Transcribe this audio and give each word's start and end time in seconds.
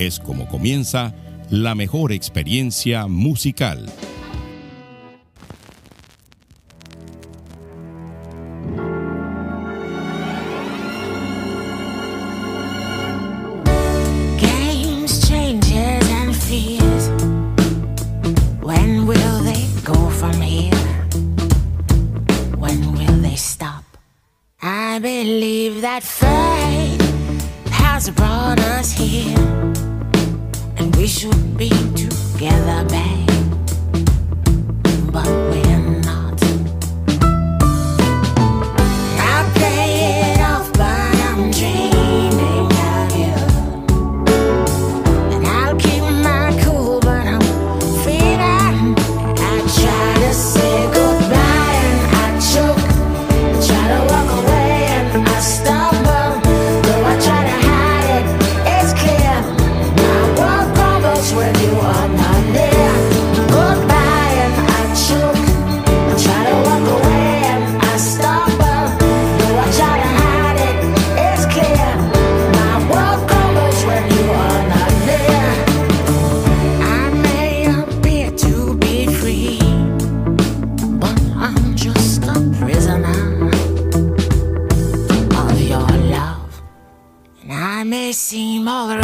es 0.00 0.18
como 0.18 0.48
comienza 0.48 1.12
la 1.50 1.74
mejor 1.74 2.12
experiencia 2.12 3.06
musical. 3.06 3.86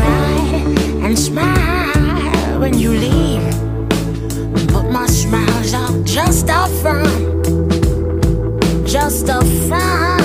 and 0.02 1.18
smile 1.18 2.60
when 2.60 2.78
you 2.78 2.90
leave. 2.90 3.42
But 4.72 4.90
my 4.90 5.06
smiles 5.06 5.74
are 5.74 6.02
just 6.04 6.48
a 6.48 6.66
front, 6.82 7.46
just 8.86 9.28
a 9.28 9.44
front. 9.68 10.15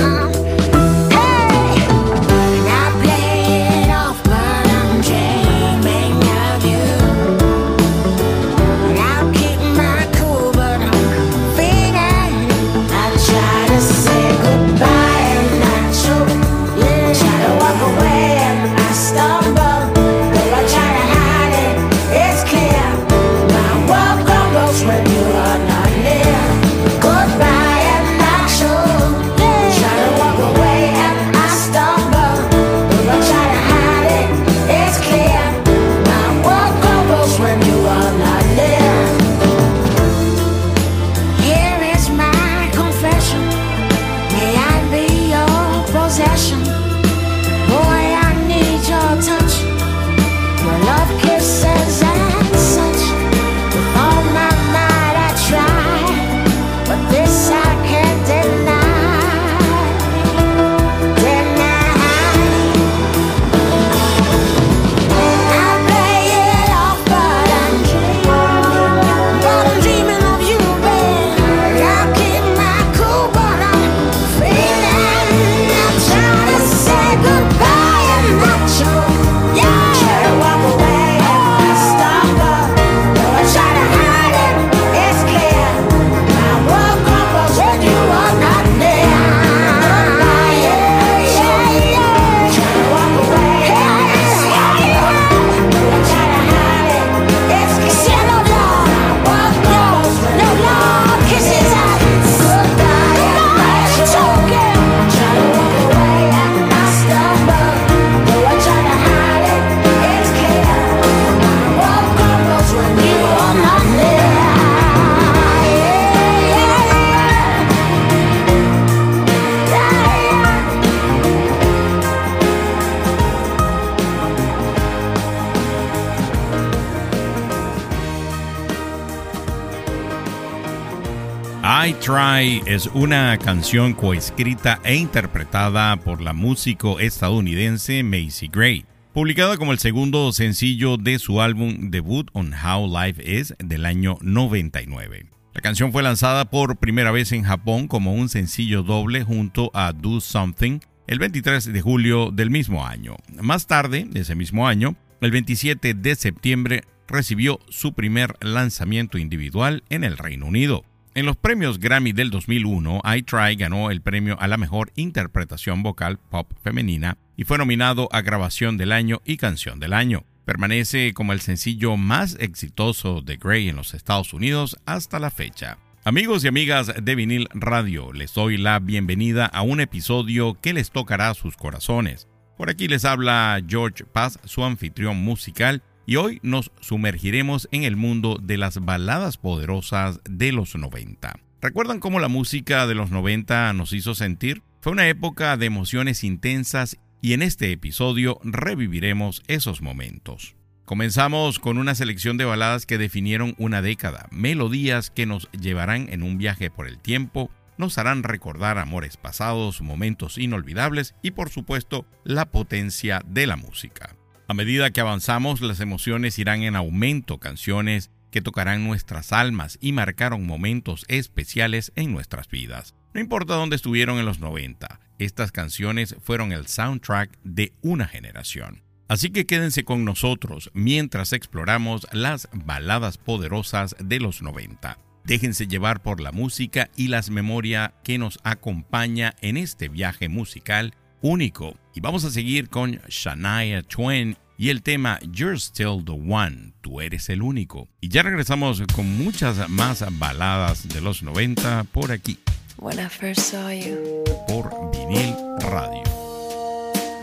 Try 132.11 132.61
es 132.65 132.87
una 132.87 133.37
canción 133.37 133.93
coescrita 133.93 134.81
e 134.83 134.95
interpretada 134.95 135.95
por 135.95 136.19
la 136.19 136.33
músico 136.33 136.99
estadounidense 136.99 138.03
Macy 138.03 138.49
Gray, 138.51 138.85
publicada 139.13 139.55
como 139.55 139.71
el 139.71 139.79
segundo 139.79 140.33
sencillo 140.33 140.97
de 140.97 141.19
su 141.19 141.39
álbum 141.39 141.89
debut 141.89 142.29
On 142.33 142.53
How 142.53 142.85
Life 142.85 143.23
Is 143.23 143.55
del 143.59 143.85
año 143.85 144.17
99. 144.19 145.27
La 145.53 145.61
canción 145.61 145.93
fue 145.93 146.03
lanzada 146.03 146.49
por 146.49 146.79
primera 146.79 147.11
vez 147.11 147.31
en 147.31 147.43
Japón 147.43 147.87
como 147.87 148.13
un 148.13 148.27
sencillo 148.27 148.83
doble 148.83 149.23
junto 149.23 149.71
a 149.73 149.93
Do 149.93 150.19
Something 150.19 150.79
el 151.07 151.17
23 151.17 151.71
de 151.71 151.81
julio 151.81 152.31
del 152.31 152.49
mismo 152.49 152.85
año. 152.85 153.15
Más 153.41 153.67
tarde, 153.67 154.09
ese 154.15 154.35
mismo 154.35 154.67
año, 154.67 154.97
el 155.21 155.31
27 155.31 155.93
de 155.93 156.15
septiembre, 156.15 156.83
recibió 157.07 157.61
su 157.69 157.93
primer 157.93 158.35
lanzamiento 158.41 159.17
individual 159.17 159.85
en 159.89 160.03
el 160.03 160.17
Reino 160.17 160.47
Unido. 160.47 160.83
En 161.13 161.25
los 161.25 161.35
premios 161.35 161.77
Grammy 161.77 162.13
del 162.13 162.29
2001, 162.29 163.01
I 163.03 163.23
Try 163.23 163.57
ganó 163.57 163.91
el 163.91 163.99
premio 163.99 164.39
a 164.39 164.47
la 164.47 164.55
mejor 164.55 164.93
interpretación 164.95 165.83
vocal 165.83 166.17
pop 166.17 166.49
femenina 166.63 167.17
y 167.35 167.43
fue 167.43 167.57
nominado 167.57 168.07
a 168.13 168.21
Grabación 168.21 168.77
del 168.77 168.93
Año 168.93 169.21
y 169.25 169.35
Canción 169.35 169.81
del 169.81 169.91
Año. 169.91 170.23
Permanece 170.45 171.13
como 171.13 171.33
el 171.33 171.41
sencillo 171.41 171.97
más 171.97 172.37
exitoso 172.39 173.19
de 173.21 173.35
Gray 173.35 173.67
en 173.67 173.75
los 173.75 173.93
Estados 173.93 174.33
Unidos 174.33 174.77
hasta 174.85 175.19
la 175.19 175.31
fecha. 175.31 175.79
Amigos 176.05 176.45
y 176.45 176.47
amigas 176.47 176.93
de 177.03 177.15
Vinil 177.15 177.49
Radio, 177.53 178.13
les 178.13 178.33
doy 178.33 178.55
la 178.55 178.79
bienvenida 178.79 179.47
a 179.47 179.63
un 179.63 179.81
episodio 179.81 180.57
que 180.61 180.71
les 180.71 180.91
tocará 180.91 181.33
sus 181.33 181.57
corazones. 181.57 182.29
Por 182.55 182.69
aquí 182.69 182.87
les 182.87 183.03
habla 183.03 183.61
George 183.67 184.05
Paz, 184.05 184.39
su 184.45 184.63
anfitrión 184.63 185.17
musical, 185.17 185.83
y 186.05 186.15
hoy 186.15 186.39
nos 186.43 186.71
sumergiremos 186.81 187.67
en 187.71 187.83
el 187.83 187.95
mundo 187.95 188.37
de 188.41 188.57
las 188.57 188.79
baladas 188.79 189.37
poderosas 189.37 190.19
de 190.29 190.51
los 190.51 190.75
90. 190.75 191.39
¿Recuerdan 191.61 191.99
cómo 191.99 192.19
la 192.19 192.27
música 192.27 192.87
de 192.87 192.95
los 192.95 193.11
90 193.11 193.73
nos 193.73 193.93
hizo 193.93 194.15
sentir? 194.15 194.63
Fue 194.81 194.91
una 194.91 195.07
época 195.07 195.57
de 195.57 195.67
emociones 195.67 196.23
intensas 196.23 196.97
y 197.21 197.33
en 197.33 197.43
este 197.43 197.71
episodio 197.71 198.39
reviviremos 198.43 199.43
esos 199.47 199.81
momentos. 199.81 200.55
Comenzamos 200.85 201.59
con 201.59 201.77
una 201.77 201.95
selección 201.95 202.37
de 202.37 202.45
baladas 202.45 202.85
que 202.85 202.97
definieron 202.97 203.55
una 203.57 203.81
década, 203.81 204.27
melodías 204.31 205.11
que 205.11 205.25
nos 205.25 205.49
llevarán 205.51 206.09
en 206.09 206.23
un 206.23 206.37
viaje 206.37 206.69
por 206.69 206.87
el 206.87 206.99
tiempo, 206.99 207.51
nos 207.77 207.97
harán 207.97 208.23
recordar 208.23 208.77
amores 208.77 209.17
pasados, 209.17 209.81
momentos 209.81 210.37
inolvidables 210.37 211.15
y 211.21 211.31
por 211.31 211.49
supuesto 211.49 212.05
la 212.23 212.51
potencia 212.51 213.21
de 213.25 213.47
la 213.47 213.55
música. 213.55 214.15
A 214.51 214.53
medida 214.53 214.91
que 214.91 214.99
avanzamos, 214.99 215.61
las 215.61 215.79
emociones 215.79 216.37
irán 216.37 216.63
en 216.63 216.75
aumento, 216.75 217.37
canciones 217.39 218.11
que 218.31 218.41
tocarán 218.41 218.83
nuestras 218.83 219.31
almas 219.31 219.77
y 219.79 219.93
marcaron 219.93 220.45
momentos 220.45 221.05
especiales 221.07 221.93
en 221.95 222.11
nuestras 222.11 222.49
vidas. 222.49 222.93
No 223.13 223.21
importa 223.21 223.53
dónde 223.53 223.77
estuvieron 223.77 224.19
en 224.19 224.25
los 224.25 224.39
90, 224.39 224.99
estas 225.19 225.53
canciones 225.53 226.17
fueron 226.21 226.51
el 226.51 226.67
soundtrack 226.67 227.31
de 227.45 227.71
una 227.81 228.09
generación. 228.09 228.83
Así 229.07 229.29
que 229.29 229.45
quédense 229.45 229.85
con 229.85 230.03
nosotros 230.03 230.69
mientras 230.73 231.31
exploramos 231.31 232.05
las 232.11 232.49
baladas 232.51 233.17
poderosas 233.17 233.95
de 233.99 234.19
los 234.19 234.41
90. 234.41 234.97
Déjense 235.23 235.67
llevar 235.67 236.01
por 236.01 236.19
la 236.19 236.33
música 236.33 236.89
y 236.97 237.07
las 237.07 237.29
memorias 237.29 237.93
que 238.03 238.17
nos 238.17 238.37
acompaña 238.43 239.33
en 239.39 239.55
este 239.55 239.87
viaje 239.87 240.27
musical 240.27 240.93
único. 241.21 241.75
Y 241.93 242.01
vamos 242.01 242.23
a 242.25 242.31
seguir 242.31 242.69
con 242.69 242.99
Shania 243.07 243.83
Twain 243.83 244.37
y 244.57 244.69
el 244.69 244.81
tema 244.81 245.19
You're 245.31 245.57
Still 245.59 246.03
the 246.05 246.11
One, 246.11 246.73
tú 246.81 247.01
eres 247.01 247.29
el 247.29 247.41
único. 247.41 247.87
Y 247.99 248.09
ya 248.09 248.23
regresamos 248.23 248.81
con 248.95 249.17
muchas 249.17 249.69
más 249.69 250.03
baladas 250.19 250.87
de 250.87 251.01
los 251.01 251.23
90 251.23 251.85
por 251.91 252.11
aquí. 252.11 252.37
When 252.77 252.99
I 252.99 253.07
first 253.09 253.51
saw 253.51 253.69
you, 253.69 254.23
por 254.47 254.69
Vinil 254.91 255.35
Radio. 255.71 256.03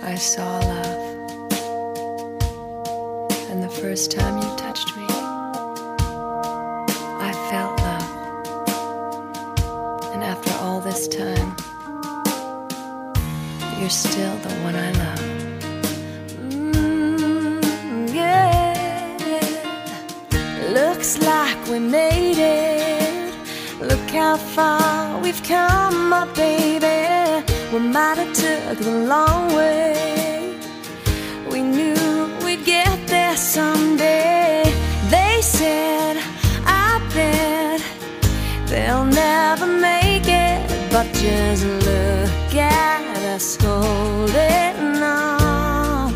I 0.02 0.16
saw 0.16 0.60
love. 0.60 1.08
And 3.50 3.62
the 3.62 3.70
first 3.70 4.12
time 4.12 4.38
you 4.38 4.56
touched 4.56 4.96
me, 4.96 5.06
I 7.20 7.32
felt 7.50 7.78
all 10.60 10.80
this 10.80 11.08
time, 11.08 11.56
you're 13.80 13.90
still 13.90 14.36
the 14.38 14.54
one 14.66 14.74
I 14.74 14.90
love. 15.02 15.20
Mm, 16.50 18.12
yeah, 18.12 18.74
looks 20.72 21.18
like 21.22 21.58
we 21.68 21.78
made 21.78 22.38
it. 22.38 23.34
Look 23.80 24.10
how 24.10 24.36
far 24.36 25.20
we've 25.20 25.42
come, 25.44 26.08
my 26.08 26.26
baby. 26.34 27.44
We 27.72 27.78
might 27.78 28.18
have 28.18 28.32
took 28.34 28.78
the 28.78 28.98
long 29.06 29.54
way. 29.54 30.56
We 31.50 31.62
knew 31.62 32.28
we'd 32.44 32.64
get 32.64 33.06
there 33.06 33.36
someday. 33.36 34.64
They 35.08 35.40
said, 35.40 36.16
I 36.66 37.00
bet 37.14 37.80
they'll 38.66 39.04
never 39.04 39.66
make 39.66 40.26
it. 40.26 40.90
But 40.90 41.06
just 41.14 41.64
look 41.64 42.27
us 43.38 43.56
holding 43.60 45.00
on. 45.00 46.12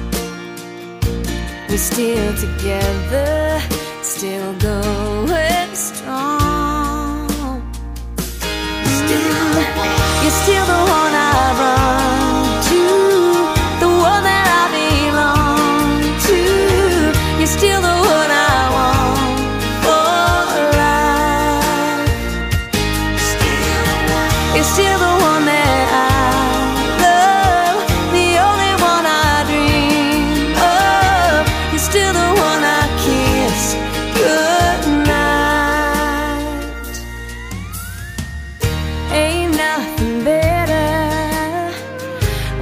We're 1.68 1.78
still 1.78 2.34
together, 2.36 3.60
still 4.02 4.52
going 4.54 5.11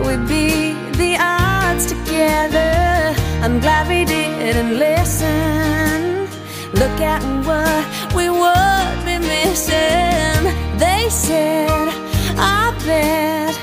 We 0.07 0.17
beat 0.27 0.97
the 0.97 1.17
odds 1.21 1.87
together. 1.87 3.15
I'm 3.43 3.61
glad 3.61 3.89
we 3.89 4.05
didn't 4.05 4.79
listen. 4.79 6.29
Look 6.73 7.01
at 7.01 7.23
what 7.47 7.85
we 8.15 8.29
would 8.31 8.99
be 9.05 9.19
missing. 9.19 10.43
They 10.79 11.09
said 11.11 11.89
I 12.37 12.73
bet 12.87 13.55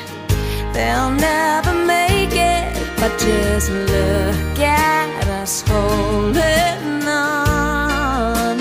they'll 0.73 1.11
never 1.11 1.73
make 1.85 2.33
it. 2.33 2.65
But 2.99 3.17
just 3.19 3.69
look 3.71 4.59
at 4.59 5.27
us 5.27 5.61
holding 5.67 7.07
on. 7.07 8.57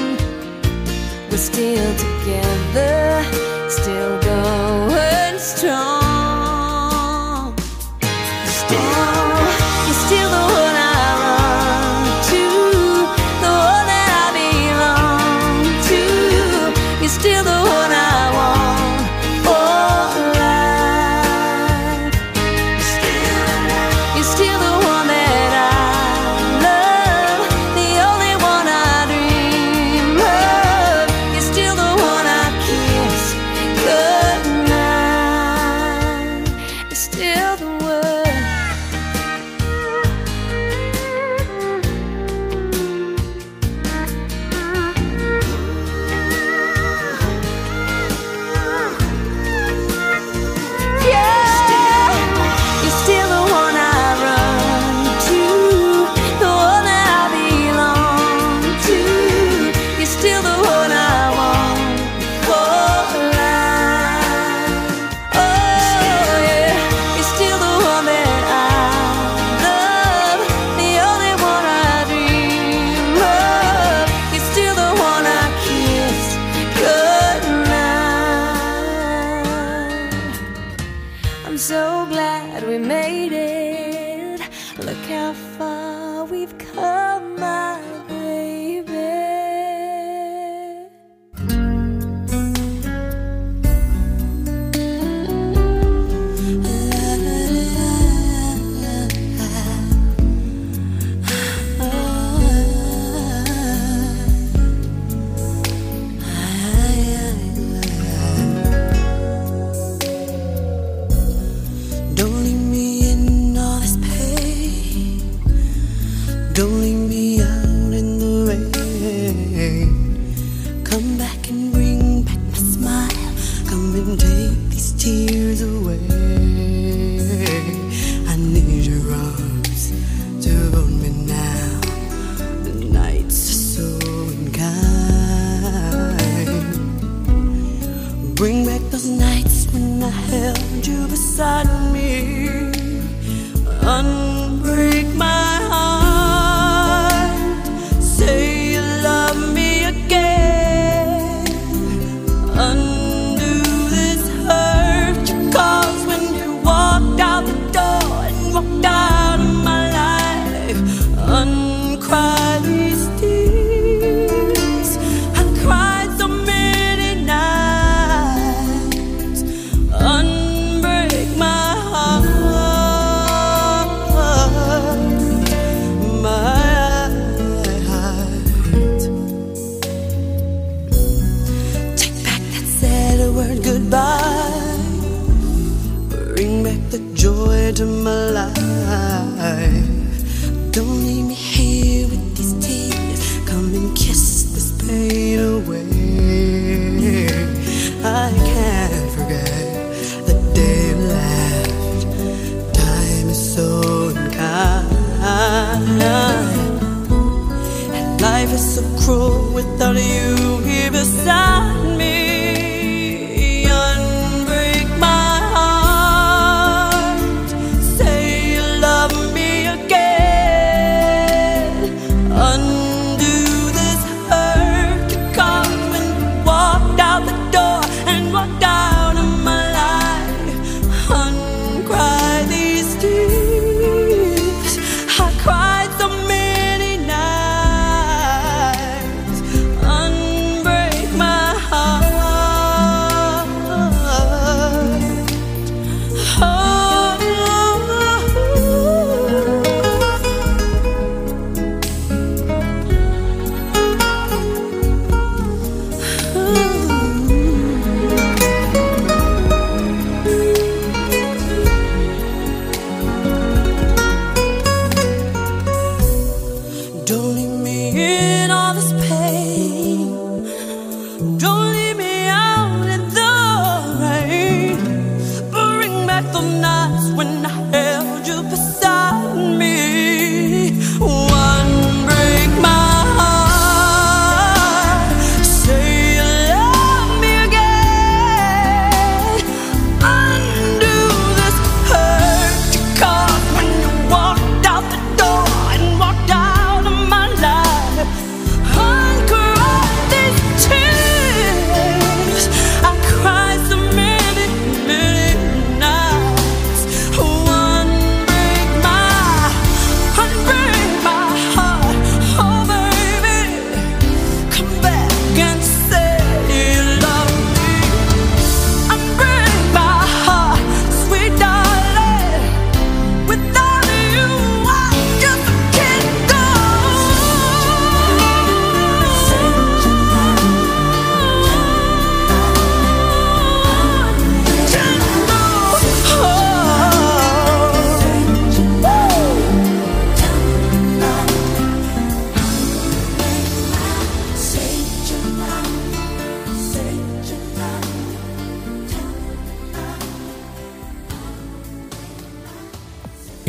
We're 1.31 1.37
still 1.37 1.95
together, 1.97 3.25
still 3.69 4.16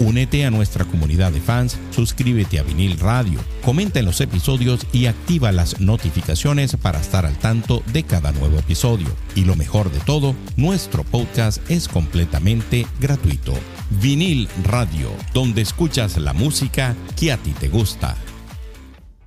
Únete 0.00 0.44
a 0.44 0.50
nuestra 0.50 0.84
comunidad 0.84 1.30
de 1.30 1.40
fans, 1.40 1.78
suscríbete 1.90 2.58
a 2.58 2.64
Vinil 2.64 2.98
Radio, 2.98 3.38
comenta 3.64 4.00
en 4.00 4.06
los 4.06 4.20
episodios 4.20 4.86
y 4.92 5.06
activa 5.06 5.52
las 5.52 5.80
notificaciones 5.80 6.76
para 6.76 7.00
estar 7.00 7.24
al 7.24 7.38
tanto 7.38 7.82
de 7.92 8.02
cada 8.02 8.32
nuevo 8.32 8.58
episodio. 8.58 9.06
Y 9.36 9.44
lo 9.44 9.54
mejor 9.54 9.92
de 9.92 10.00
todo, 10.00 10.34
nuestro 10.56 11.04
podcast 11.04 11.58
es 11.70 11.86
completamente 11.86 12.86
gratuito. 13.00 13.54
Vinil 14.02 14.48
Radio, 14.64 15.10
donde 15.32 15.62
escuchas 15.62 16.16
la 16.16 16.32
música 16.32 16.96
que 17.16 17.30
a 17.30 17.36
ti 17.36 17.52
te 17.52 17.68
gusta. 17.68 18.16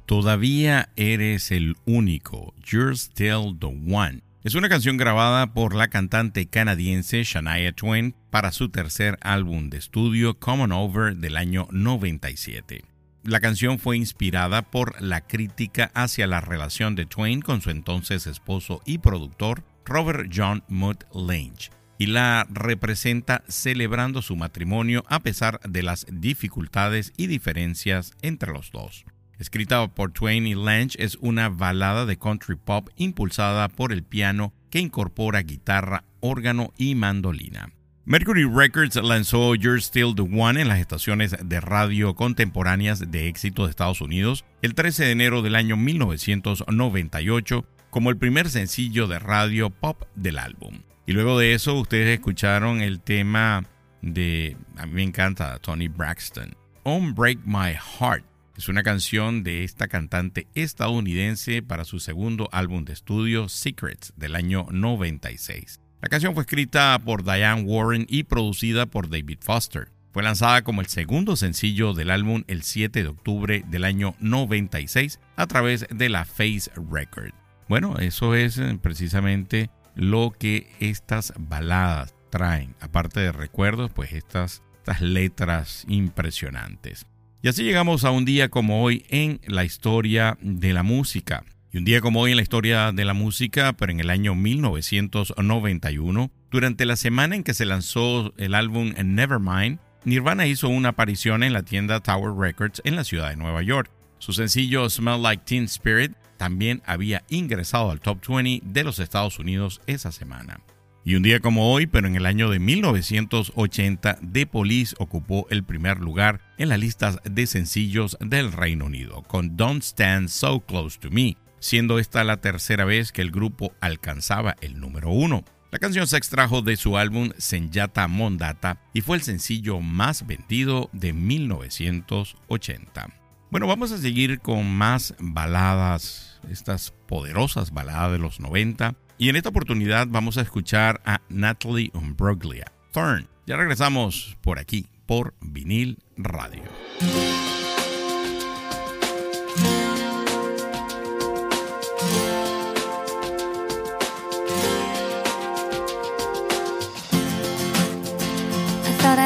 Todavía 0.06 0.90
eres 0.96 1.52
el 1.52 1.78
único. 1.86 2.54
You're 2.66 2.96
still 2.96 3.58
the 3.58 3.68
one. 3.68 4.27
Es 4.48 4.56
una 4.56 4.70
canción 4.70 4.96
grabada 4.96 5.48
por 5.48 5.76
la 5.76 5.90
cantante 5.90 6.46
canadiense 6.48 7.22
Shania 7.26 7.74
Twain 7.74 8.16
para 8.32 8.54
su 8.54 8.70
tercer 8.70 9.18
álbum 9.20 9.70
de 9.70 9.78
estudio 9.78 10.40
Common 10.40 10.72
Over 10.72 11.18
del 11.18 11.36
año 11.36 11.68
97. 11.72 12.86
La 13.24 13.42
canción 13.42 13.78
fue 13.78 13.98
inspirada 13.98 14.62
por 14.62 15.02
la 15.02 15.20
crítica 15.20 15.92
hacia 15.94 16.28
la 16.28 16.40
relación 16.40 16.96
de 16.96 17.06
Twain 17.06 17.42
con 17.42 17.60
su 17.60 17.72
entonces 17.72 18.26
esposo 18.26 18.82
y 18.86 19.00
productor 19.00 19.66
Robert 19.84 20.32
John 20.34 20.64
Mutt 20.70 21.04
Lange 21.14 21.70
y 21.98 22.06
la 22.06 22.48
representa 22.50 23.44
celebrando 23.50 24.22
su 24.22 24.38
matrimonio 24.38 25.04
a 25.10 25.20
pesar 25.20 25.60
de 25.68 25.84
las 25.84 26.06
dificultades 26.10 27.12
y 27.18 27.28
diferencias 27.28 28.14
entre 28.22 28.54
los 28.54 28.72
dos. 28.72 29.04
Escrita 29.40 29.88
por 29.88 30.12
Twain 30.12 30.48
y 30.48 30.56
Lange, 30.56 30.96
es 30.98 31.18
una 31.22 31.50
balada 31.50 32.06
de 32.06 32.18
country 32.18 32.56
pop 32.56 32.90
impulsada 32.96 33.70
por 33.70 33.94
el 33.94 34.04
piano 34.04 34.54
que 34.70 34.80
incorpora 34.80 35.42
guitarra, 35.42 36.04
órgano 36.20 36.74
y 36.78 36.96
mandolina. 36.96 37.70
Mercury 38.06 38.46
Records 38.46 38.96
lanzó 38.96 39.54
You're 39.54 39.82
Still 39.82 40.16
the 40.16 40.22
One 40.22 40.62
en 40.62 40.70
las 40.70 40.80
estaciones 40.80 41.36
de 41.44 41.60
radio 41.60 42.16
contemporáneas 42.16 43.12
de 43.12 43.28
éxito 43.28 43.66
de 43.66 43.70
Estados 43.70 44.00
Unidos 44.00 44.46
el 44.62 44.76
13 44.76 45.06
de 45.06 45.12
enero 45.12 45.42
del 45.42 45.56
año 45.56 45.76
1998 45.76 47.66
como 47.90 48.10
el 48.10 48.18
primer 48.18 48.50
sencillo 48.50 49.08
de 49.08 49.20
radio 49.20 49.70
pop 49.70 50.04
del 50.16 50.40
álbum. 50.40 50.84
Y 51.06 51.12
luego 51.12 51.38
de 51.38 51.54
eso 51.54 51.76
ustedes 51.76 52.18
escucharon 52.18 52.82
el 52.82 53.02
tema 53.02 53.66
de, 54.02 54.56
a 54.78 54.86
mí 54.86 54.94
me 54.94 55.04
encanta, 55.04 55.60
Tony 55.60 55.88
Braxton, 55.88 56.56
On 56.84 57.14
Break 57.14 57.40
My 57.46 57.74
Heart. 57.74 58.24
Es 58.58 58.70
una 58.70 58.82
canción 58.82 59.44
de 59.44 59.64
esta 59.64 59.88
cantante 59.88 60.48
estadounidense 60.56 61.62
para 61.62 61.86
su 61.86 62.00
segundo 62.00 62.50
álbum 62.52 62.86
de 62.86 62.94
estudio, 62.94 63.50
Secrets, 63.50 64.14
del 64.18 64.36
año 64.36 64.66
96. 64.72 65.80
La 66.02 66.10
canción 66.10 66.34
fue 66.34 66.42
escrita 66.42 66.98
por 67.06 67.24
Diane 67.24 67.62
Warren 67.62 68.08
y 68.10 68.24
producida 68.24 68.88
por 68.88 69.12
David 69.12 69.38
Foster. 69.42 69.90
Fue 70.12 70.24
lanzada 70.24 70.64
como 70.64 70.82
el 70.82 70.88
segundo 70.88 71.36
sencillo 71.36 71.94
del 71.94 72.10
álbum 72.10 72.46
el 72.48 72.64
7 72.64 73.04
de 73.04 73.10
octubre 73.10 73.64
del 73.68 73.84
año 73.84 74.16
96 74.22 75.20
a 75.36 75.46
través 75.46 75.86
de 75.94 76.10
la 76.10 76.26
Face 76.26 76.72
Record. 76.92 77.34
Bueno, 77.70 78.00
eso 78.00 78.34
es 78.34 78.58
eh, 78.58 78.80
precisamente 78.82 79.70
lo 79.94 80.32
que 80.32 80.72
estas 80.80 81.32
baladas 81.38 82.16
traen. 82.32 82.74
Aparte 82.80 83.20
de 83.20 83.32
recuerdos, 83.32 83.92
pues 83.92 84.14
estas, 84.14 84.64
estas 84.80 85.02
letras 85.02 85.86
impresionantes. 85.88 87.06
Y 87.42 87.50
así 87.50 87.64
llegamos 87.64 88.04
a 88.04 88.12
un 88.12 88.26
día 88.26 88.50
como 88.50 88.82
hoy 88.82 89.06
en 89.10 89.40
la 89.46 89.64
historia 89.64 90.38
de 90.42 90.74
la 90.74 90.82
música. 90.82 91.44
Y 91.72 91.78
un 91.78 91.86
día 91.86 92.02
como 92.02 92.22
hoy 92.22 92.32
en 92.32 92.38
la 92.38 92.44
historia 92.44 92.92
de 92.92 93.06
la 93.06 93.14
música, 93.14 93.74
pero 93.74 93.92
en 93.92 94.00
el 94.00 94.10
año 94.10 94.34
1991, 94.34 96.32
durante 96.50 96.86
la 96.86 96.96
semana 96.96 97.36
en 97.36 97.44
que 97.44 97.54
se 97.54 97.66
lanzó 97.66 98.34
el 98.38 98.56
álbum 98.56 98.94
Nevermind, 98.98 99.80
Nirvana 100.04 100.48
hizo 100.48 100.68
una 100.70 100.90
aparición 100.90 101.44
en 101.44 101.54
la 101.54 101.64
tienda 101.64 102.00
Tower 102.00 102.34
Records 102.36 102.82
en 102.86 102.96
la 102.96 103.04
ciudad 103.04 103.30
de 103.30 103.36
Nueva 103.36 103.62
York. 103.62 103.92
Su 104.18 104.34
sencillo 104.34 104.90
Smell 104.90 105.22
Like 105.22 105.44
Teen 105.46 105.66
Spirit 105.66 106.14
también 106.38 106.82
había 106.86 107.24
ingresado 107.30 107.92
al 107.92 108.00
top 108.00 108.20
20 108.28 108.62
de 108.66 108.84
los 108.84 108.98
Estados 109.00 109.38
Unidos 109.38 109.82
esa 109.86 110.12
semana. 110.12 110.60
Y 111.08 111.16
un 111.16 111.24
día 111.24 111.40
como 111.40 111.72
hoy, 111.72 111.88
pero 111.88 112.06
en 112.06 112.18
el 112.18 112.26
año 112.26 112.50
de 112.50 112.60
1980, 112.60 114.20
The 114.30 114.46
Police 114.46 114.94
ocupó 115.00 115.48
el 115.50 115.64
primer 115.64 116.00
lugar 116.00 116.42
en 116.58 116.68
las 116.68 116.80
listas 116.80 117.20
de 117.24 117.48
sencillos 117.48 118.18
del 118.20 118.52
Reino 118.52 118.88
Unido, 118.88 119.24
con 119.24 119.56
Don't 119.56 119.84
Stand 119.84 120.28
So 120.28 120.66
Close 120.66 121.00
to 121.00 121.10
Me, 121.10 121.38
siendo 121.60 121.98
esta 121.98 122.26
la 122.26 122.42
tercera 122.42 122.84
vez 122.84 123.14
que 123.14 123.22
el 123.22 123.32
grupo 123.32 123.72
alcanzaba 123.80 124.58
el 124.60 124.82
número 124.82 125.10
uno. 125.10 125.46
La 125.72 125.80
canción 125.80 126.08
se 126.08 126.18
extrajo 126.18 126.62
de 126.62 126.76
su 126.76 126.98
álbum 126.98 127.30
Senyata 127.38 128.10
Mondata 128.10 128.82
y 128.92 129.00
fue 129.00 129.16
el 129.16 129.24
sencillo 129.24 129.80
más 129.80 130.28
vendido 130.28 130.90
de 130.92 131.14
1980. 131.14 133.08
Bueno, 133.50 133.66
vamos 133.66 133.94
a 133.94 133.98
seguir 133.98 134.42
con 134.42 134.70
más 134.70 135.16
baladas, 135.20 136.42
estas 136.50 136.94
poderosas 137.08 137.72
baladas 137.72 138.12
de 138.12 138.20
los 138.20 138.42
90. 138.42 138.98
Y 139.20 139.30
en 139.30 139.36
esta 139.36 139.50
oportunidad 139.50 140.08
vamos 140.10 140.38
a 140.38 140.42
escuchar 140.42 141.02
a 141.04 141.22
Natalie 141.30 141.92
Umbruglia, 141.94 142.72
Thorn. 142.92 143.28
Ya 143.48 143.58
regresamos 143.58 144.38
por 144.42 144.60
aquí, 144.60 144.86
por 145.06 145.34
Vinil 145.42 145.98
Radio. 146.18 146.64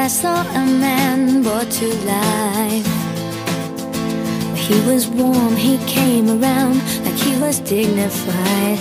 I 0.04 0.08
saw 0.08 0.42
a 0.56 0.66
man 0.66 1.44
brought 1.44 1.70
to 1.70 1.88
life. 2.08 2.88
He 4.58 4.74
was 4.90 5.08
warm, 5.08 5.56
he 5.56 5.78
came 5.86 6.28
around 6.28 6.82
like 7.06 7.14
he 7.14 7.40
was 7.40 7.60
dignified. 7.60 8.80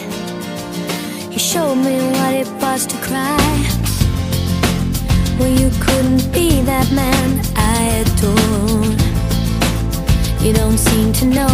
He 1.31 1.39
showed 1.39 1.77
me 1.77 1.97
what 2.15 2.35
it 2.35 2.49
was 2.61 2.87
to 2.87 2.97
cry. 3.09 3.39
Well, 5.39 5.53
you 5.61 5.71
couldn't 5.81 6.33
be 6.33 6.61
that 6.63 6.91
man 6.93 7.41
I 7.57 8.03
adored. 8.03 9.01
You 10.45 10.53
don't 10.53 10.79
seem 10.79 11.13
to 11.21 11.25
know, 11.27 11.50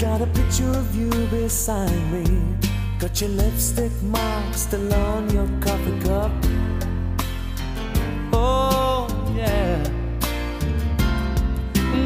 Got 0.00 0.22
a 0.22 0.26
picture 0.28 0.70
of 0.70 0.96
you 0.96 1.10
beside 1.26 1.92
me. 2.10 2.24
Got 2.98 3.20
your 3.20 3.28
lipstick 3.28 3.92
mark 4.02 4.54
still 4.54 4.94
on 4.94 5.28
your 5.28 5.46
coffee 5.60 6.00
cup. 6.00 6.32
Oh, 8.32 9.06
yeah. 9.36 9.84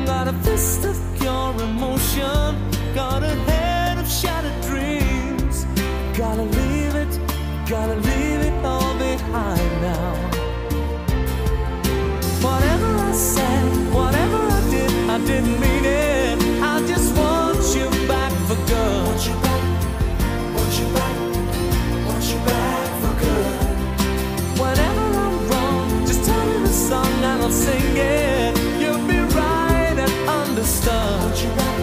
Got 0.07 0.27
a 0.27 0.33
fist 0.43 0.85
of 0.85 0.97
pure 1.21 1.55
emotion. 1.63 2.59
Got 2.97 3.23
a 3.23 3.33
head 3.47 3.99
of 3.99 4.11
shattered 4.11 4.61
dreams. 4.63 5.65
Gotta 6.19 6.43
leave 6.43 6.97
it, 6.97 7.21
gotta 7.69 7.95
leave 7.95 8.41
it 8.41 8.65
all 8.65 8.99
behind 8.99 9.83
now. 9.83 10.15
Whatever 12.43 12.91
I 12.97 13.13
said, 13.13 13.95
whatever 13.95 14.39
I 14.39 14.61
did, 14.69 14.91
I 15.11 15.19
didn't 15.19 15.61
mean 15.61 15.85
it. 15.85 16.24
I'll 27.45 27.51
sing 27.51 27.97
it. 27.99 28.57
You'll 28.81 29.07
be 29.07 29.19
right 29.19 29.97
and 30.05 30.15
understood. 30.27 31.21
Want 31.21 31.37
you 31.45 31.51
back, 31.61 31.79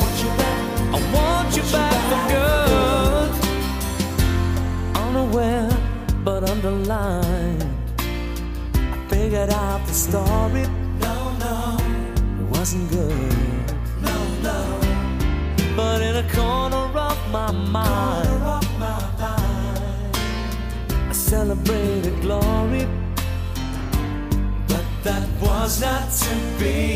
want 0.00 0.16
you 0.24 0.30
back, 0.40 0.60
I 0.94 0.98
want 1.12 1.50
you 1.54 1.64
back 1.76 1.98
for 2.08 2.22
good. 2.32 3.30
Unaware 4.96 5.68
but 6.24 6.48
underlined, 6.48 7.62
I 7.98 8.96
figured 9.10 9.50
out 9.50 9.86
the 9.86 9.92
story. 9.92 10.64
No, 11.00 11.16
no, 11.44 11.76
it 12.40 12.46
wasn't 12.56 12.88
good. 12.90 13.34
No, 14.00 14.16
no, 14.40 14.58
but 15.76 16.00
in 16.00 16.16
a 16.16 16.26
corner 16.32 16.86
of 16.98 17.18
my 17.30 17.50
mind, 17.52 18.42
I 21.10 21.12
celebrated 21.12 22.22
glory, 22.22 22.86
was 25.42 25.80
not 25.80 26.10
to 26.10 26.34
be. 26.58 26.94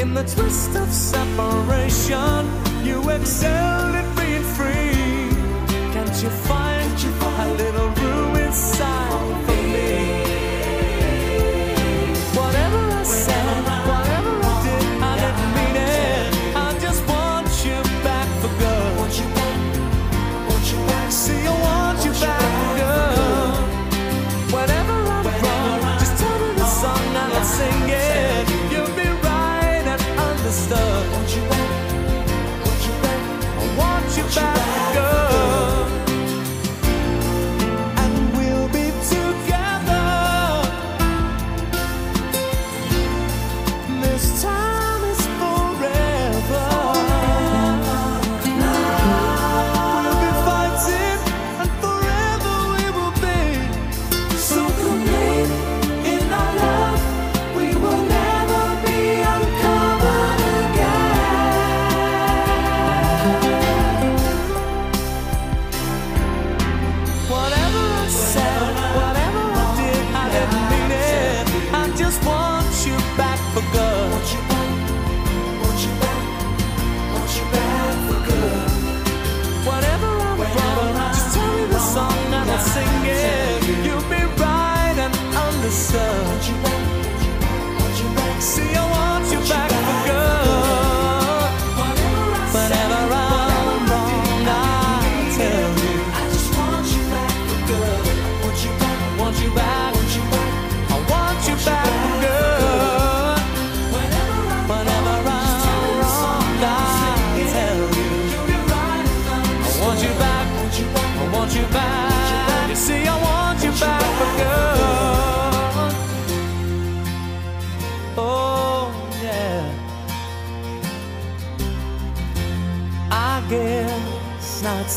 In 0.00 0.14
the 0.14 0.24
twist 0.34 0.76
of 0.76 0.88
separation, 0.88 2.42
you 2.84 2.98
excelled 3.10 3.94
at 3.94 4.08
being 4.16 4.46
free. 4.56 5.30
Can't 5.92 6.22
you 6.22 6.30
find 6.50 6.80
a 7.42 7.54
little 7.54 7.88
room 7.88 8.36
inside 8.36 9.49
necessante 85.70 86.59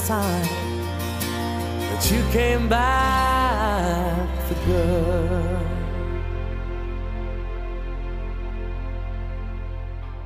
time 0.08 0.74
you 2.12 2.22
came 2.32 2.68
back. 2.68 4.14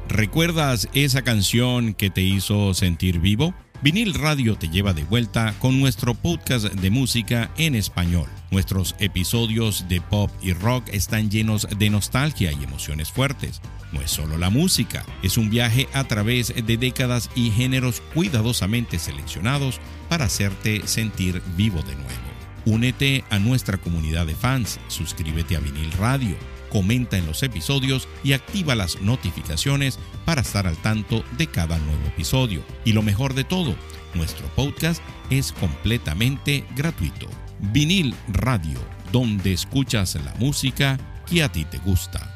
¿Recuerdas 0.09 0.89
esa 0.93 1.21
canción 1.21 1.93
que 1.93 2.09
te 2.09 2.21
hizo 2.21 2.73
sentir 2.73 3.19
vivo? 3.19 3.53
Vinil 3.83 4.15
Radio 4.15 4.55
te 4.55 4.69
lleva 4.69 4.93
de 4.93 5.03
vuelta 5.03 5.53
con 5.59 5.79
nuestro 5.79 6.15
podcast 6.15 6.65
de 6.65 6.89
música 6.89 7.51
en 7.57 7.75
español. 7.75 8.27
Nuestros 8.49 8.95
episodios 8.99 9.85
de 9.89 9.99
pop 9.99 10.31
y 10.41 10.53
rock 10.53 10.87
están 10.93 11.29
llenos 11.29 11.67
de 11.77 11.89
nostalgia 11.89 12.51
y 12.53 12.63
emociones 12.63 13.11
fuertes. 13.11 13.61
No 13.91 14.01
es 14.01 14.09
solo 14.09 14.37
la 14.37 14.49
música, 14.49 15.05
es 15.21 15.37
un 15.37 15.49
viaje 15.49 15.87
a 15.93 16.05
través 16.05 16.53
de 16.55 16.77
décadas 16.77 17.29
y 17.35 17.51
géneros 17.51 18.01
cuidadosamente 18.13 18.99
seleccionados 18.99 19.79
para 20.09 20.25
hacerte 20.25 20.81
sentir 20.87 21.41
vivo 21.57 21.81
de 21.81 21.95
nuevo. 21.95 22.27
Únete 22.65 23.23
a 23.29 23.39
nuestra 23.39 23.77
comunidad 23.77 24.25
de 24.25 24.35
fans, 24.35 24.79
suscríbete 24.87 25.55
a 25.55 25.59
Vinil 25.59 25.91
Radio, 25.93 26.35
comenta 26.69 27.17
en 27.17 27.25
los 27.25 27.43
episodios 27.43 28.07
y 28.23 28.33
activa 28.33 28.75
las 28.75 29.01
notificaciones 29.01 29.99
para 30.25 30.41
estar 30.41 30.67
al 30.67 30.77
tanto 30.77 31.23
de 31.37 31.47
cada 31.47 31.77
nuevo 31.79 32.05
episodio. 32.07 32.61
Y 32.83 32.93
lo 32.93 33.03
mejor 33.03 33.33
de 33.33 33.45
todo, 33.45 33.75
nuestro 34.13 34.47
podcast 34.55 35.01
es 35.29 35.53
completamente 35.53 36.65
gratuito. 36.75 37.27
Vinil 37.59 38.13
Radio, 38.29 38.79
donde 39.11 39.53
escuchas 39.53 40.15
la 40.15 40.33
música 40.39 40.97
que 41.29 41.43
a 41.43 41.49
ti 41.49 41.65
te 41.65 41.77
gusta. 41.79 42.33